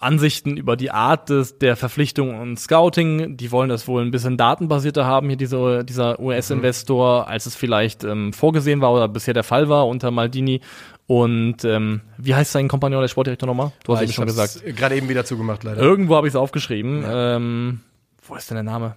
[0.00, 3.36] Ansichten über die Art des, der Verpflichtung und Scouting.
[3.36, 7.28] Die wollen das wohl ein bisschen datenbasierter haben, hier diese, dieser US-Investor, mhm.
[7.28, 10.60] als es vielleicht ähm, vorgesehen war oder bisher der Fall war unter Maldini.
[11.06, 13.72] Und ähm, wie heißt sein Kompagnon, der Sportdirektor nochmal?
[13.84, 14.62] Du hast ah, eben schon gesagt.
[14.64, 15.80] Gerade eben wieder zugemacht, leider.
[15.80, 17.02] Irgendwo habe ich es aufgeschrieben.
[17.02, 17.36] Ja.
[17.36, 17.80] Ähm,
[18.26, 18.96] wo ist denn der Name?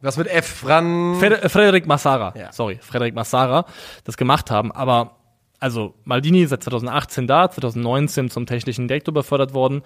[0.00, 0.46] Was mit F.
[0.46, 1.16] Fran?
[1.18, 2.34] Frederik Massara.
[2.36, 2.52] Ja.
[2.52, 3.66] Sorry, Frederik Massara,
[4.04, 4.72] das gemacht haben.
[4.72, 5.16] Aber
[5.60, 9.82] also Maldini seit 2018 da, 2019 zum technischen Direktor befördert worden.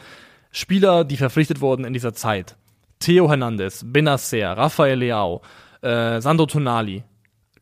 [0.51, 2.57] Spieler, die verpflichtet wurden in dieser Zeit.
[3.01, 5.43] Theo Hernandez, Benacer, Rafael Leao,
[5.83, 7.05] äh, Sandro Tonali.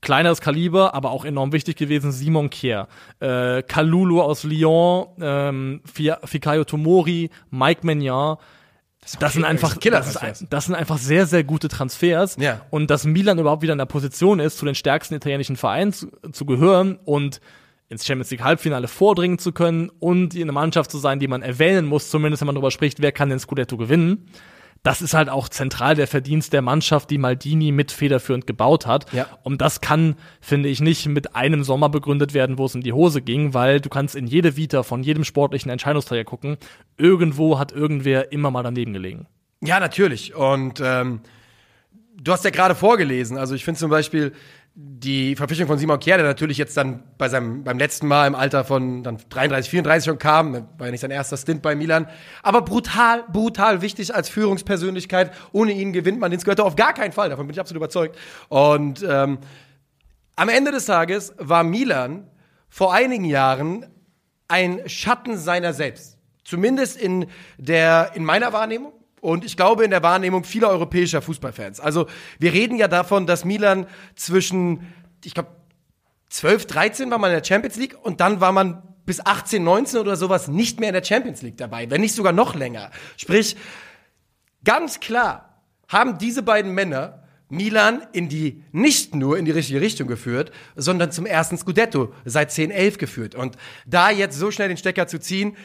[0.00, 2.86] Kleineres Kaliber, aber auch enorm wichtig gewesen, Simon Kier,
[3.18, 8.36] äh, Kalulu aus Lyon, ähm, Fikayo Tomori, Mike Maignan,
[9.06, 12.36] das, das sind einfach, das, ist, das, sind einfach sehr, sehr gute Transfers.
[12.40, 12.62] Ja.
[12.70, 16.08] Und dass Milan überhaupt wieder in der Position ist, zu den stärksten italienischen Vereinen zu,
[16.32, 17.40] zu gehören und
[17.88, 21.86] ins Champions League Halbfinale vordringen zu können und eine Mannschaft zu sein, die man erwähnen
[21.86, 24.28] muss, zumindest wenn man darüber spricht, wer kann den Scudetto gewinnen.
[24.82, 29.12] Das ist halt auch zentral der Verdienst der Mannschaft, die Maldini mit federführend gebaut hat.
[29.12, 29.26] Ja.
[29.42, 32.92] Und das kann, finde ich, nicht mit einem Sommer begründet werden, wo es in die
[32.92, 36.56] Hose ging, weil du kannst in jede Vita von jedem sportlichen Entscheidungsträger gucken.
[36.98, 39.26] Irgendwo hat irgendwer immer mal daneben gelegen.
[39.60, 40.36] Ja, natürlich.
[40.36, 41.20] Und ähm,
[42.20, 43.38] du hast ja gerade vorgelesen.
[43.38, 44.32] Also ich finde zum Beispiel,
[44.78, 48.34] die Verpflichtung von Simon Kier, der natürlich jetzt dann bei seinem, beim letzten Mal im
[48.34, 52.06] Alter von dann 33, 34 schon kam, war ja nicht sein erster Stint bei Milan,
[52.42, 55.32] aber brutal, brutal wichtig als Führungspersönlichkeit.
[55.52, 58.18] Ohne ihn gewinnt man den Skirter auf gar keinen Fall, davon bin ich absolut überzeugt.
[58.50, 59.38] Und ähm,
[60.36, 62.26] am Ende des Tages war Milan
[62.68, 63.86] vor einigen Jahren
[64.46, 66.18] ein Schatten seiner selbst.
[66.44, 68.92] Zumindest in der, in meiner Wahrnehmung.
[69.26, 71.80] Und ich glaube in der Wahrnehmung vieler europäischer Fußballfans.
[71.80, 72.06] Also
[72.38, 74.86] wir reden ja davon, dass Milan zwischen,
[75.24, 75.48] ich glaube,
[76.28, 79.98] 12, 13 war man in der Champions League und dann war man bis 18, 19
[79.98, 82.92] oder sowas nicht mehr in der Champions League dabei, wenn nicht sogar noch länger.
[83.16, 83.56] Sprich,
[84.62, 90.06] ganz klar haben diese beiden Männer Milan in die, nicht nur in die richtige Richtung
[90.06, 93.34] geführt, sondern zum ersten Scudetto seit 10, 11 geführt.
[93.34, 93.56] Und
[93.86, 95.56] da jetzt so schnell den Stecker zu ziehen,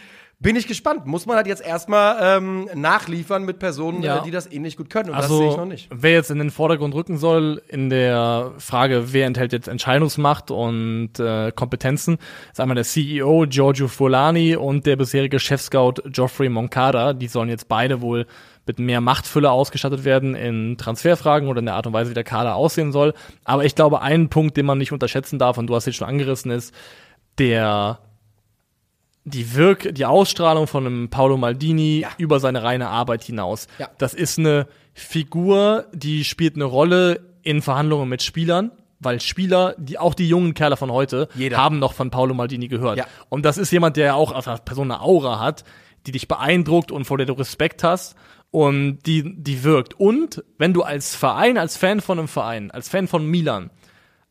[0.42, 1.06] bin ich gespannt.
[1.06, 4.18] Muss man halt jetzt erstmal ähm, nachliefern mit Personen, Ja.
[4.18, 5.10] äh, die das ähnlich gut können.
[5.12, 5.88] Und Also, das sehe ich noch nicht.
[5.94, 11.12] wer jetzt in den Vordergrund rücken soll in der Frage, wer enthält jetzt Entscheidungsmacht und
[11.20, 12.18] äh, Kompetenzen,
[12.52, 17.14] ist einmal der CEO Giorgio Fulani und der bisherige Chefscout Geoffrey Moncada.
[17.14, 18.26] Die sollen jetzt beide wohl
[18.68, 22.24] mit mehr Machtfülle ausgestattet werden in Transferfragen oder in der Art und Weise, wie der
[22.24, 23.14] Kader aussehen soll.
[23.44, 26.08] Aber ich glaube, ein Punkt, den man nicht unterschätzen darf, und du hast jetzt schon
[26.08, 26.74] angerissen, ist
[27.40, 28.00] der
[29.24, 32.10] die Wirk, die Ausstrahlung von einem Paolo Maldini Ja.
[32.18, 33.68] über seine reine Arbeit hinaus.
[33.78, 33.90] Ja.
[33.98, 39.98] Das ist eine Figur, die spielt eine Rolle in Verhandlungen mit Spielern, weil Spieler, die
[39.98, 41.58] auch die jungen Kerle von heute, Jeder.
[41.58, 42.98] haben noch von Paolo Maldini gehört.
[42.98, 43.06] Ja.
[43.30, 45.64] Und das ist jemand, der ja auch als Person eine Aura hat,
[46.08, 48.16] die dich beeindruckt und vor der du Respekt hast
[48.52, 49.94] und die, die wirkt.
[50.00, 53.70] Und wenn du als Verein, als Fan von einem Verein, als Fan von Milan,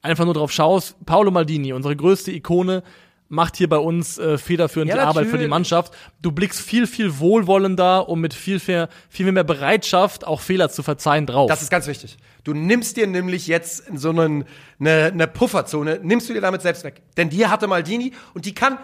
[0.02, 2.82] einfach nur drauf schaust, Paolo Maldini, unsere größte Ikone,
[3.30, 5.46] macht hier bei uns äh, federführend Ja, die Arbeit für die.
[5.46, 5.94] Mannschaft.
[6.20, 10.82] Du blickst viel, viel wohlwollender und mit viel, viel, viel mehr Bereitschaft, auch Fehler zu
[10.82, 11.48] verzeihen drauf.
[11.48, 12.18] Das ist ganz wichtig.
[12.42, 14.44] Du nimmst dir nämlich jetzt so einen,
[14.80, 17.02] eine, eine Pufferzone, nimmst du dir damit selbst weg.
[17.16, 18.78] Denn die hatte Maldini und die kann,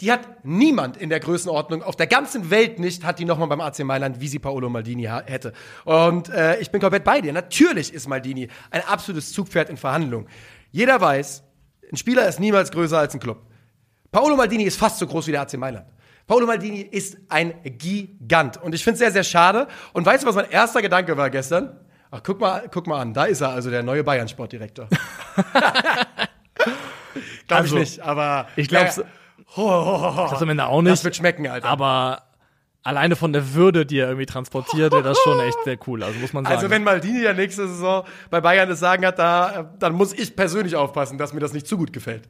[0.00, 3.60] die hat niemand in der Größenordnung auf der ganzen Welt nicht, hat die nochmal beim
[3.60, 5.52] AC Mailand, wie sie Paolo Maldini hätte.
[5.84, 7.32] Und äh, ich bin komplett bei dir.
[7.32, 10.28] Natürlich ist Maldini ein absolutes Zugpferd in Verhandlungen.
[10.70, 11.42] Jeder weiß,
[11.90, 13.42] ein Spieler ist niemals größer als ein Club.
[14.10, 15.86] Paolo Maldini ist fast so groß wie der AC Mailand.
[16.26, 18.56] Paolo Maldini ist ein Gigant.
[18.62, 19.66] Und ich finde es sehr, sehr schade.
[19.92, 21.78] Und weißt du, was mein erster Gedanke war gestern?
[22.10, 23.12] Ach, guck mal, guck mal an.
[23.14, 24.88] Da ist er, also der neue Bayern-Sportdirektor.
[27.46, 28.48] Glaube Also, ich nicht, aber.
[28.56, 29.02] ich Ja, ho,
[29.56, 30.28] ho, ho.
[30.30, 30.92] das am Ende auch nicht.
[30.92, 31.66] Das wird schmecken, Alter.
[31.68, 32.22] aber
[32.82, 36.02] alleine von der Würde, die er irgendwie transportiert, wäre das schon echt sehr cool.
[36.02, 36.56] Also muss man sagen.
[36.56, 40.36] also, wenn Maldini ja nächste Saison bei Bayern das Sagen hat, da, dann muss ich
[40.36, 42.28] persönlich aufpassen, dass mir das nicht zu gut gefällt.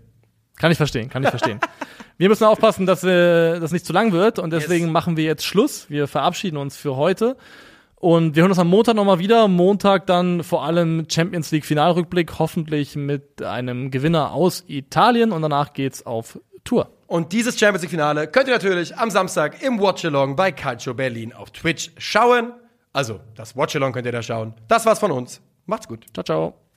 [0.59, 1.61] Kann ich verstehen, kann ich verstehen.
[2.16, 4.92] Wir müssen aufpassen, dass äh, das nicht zu lang wird und deswegen Yes.
[4.92, 5.88] machen wir jetzt Schluss.
[5.88, 7.36] Wir verabschieden uns für heute
[7.94, 9.46] und wir hören uns am Montag nochmal wieder.
[9.48, 15.72] Montag dann vor allem Champions League Finalrückblick, hoffentlich mit einem Gewinner aus Italien und danach
[15.72, 16.90] geht's auf Tour.
[17.06, 21.32] Und dieses Champions League Finale könnt ihr natürlich am Samstag im Watchalong bei Calcio Berlin
[21.32, 22.52] auf Twitch schauen.
[22.92, 24.54] Also, das Watchalong könnt ihr da schauen.
[24.66, 25.40] Das war's von uns.
[25.66, 26.04] Macht's gut.
[26.12, 26.68] Ciao, ciao.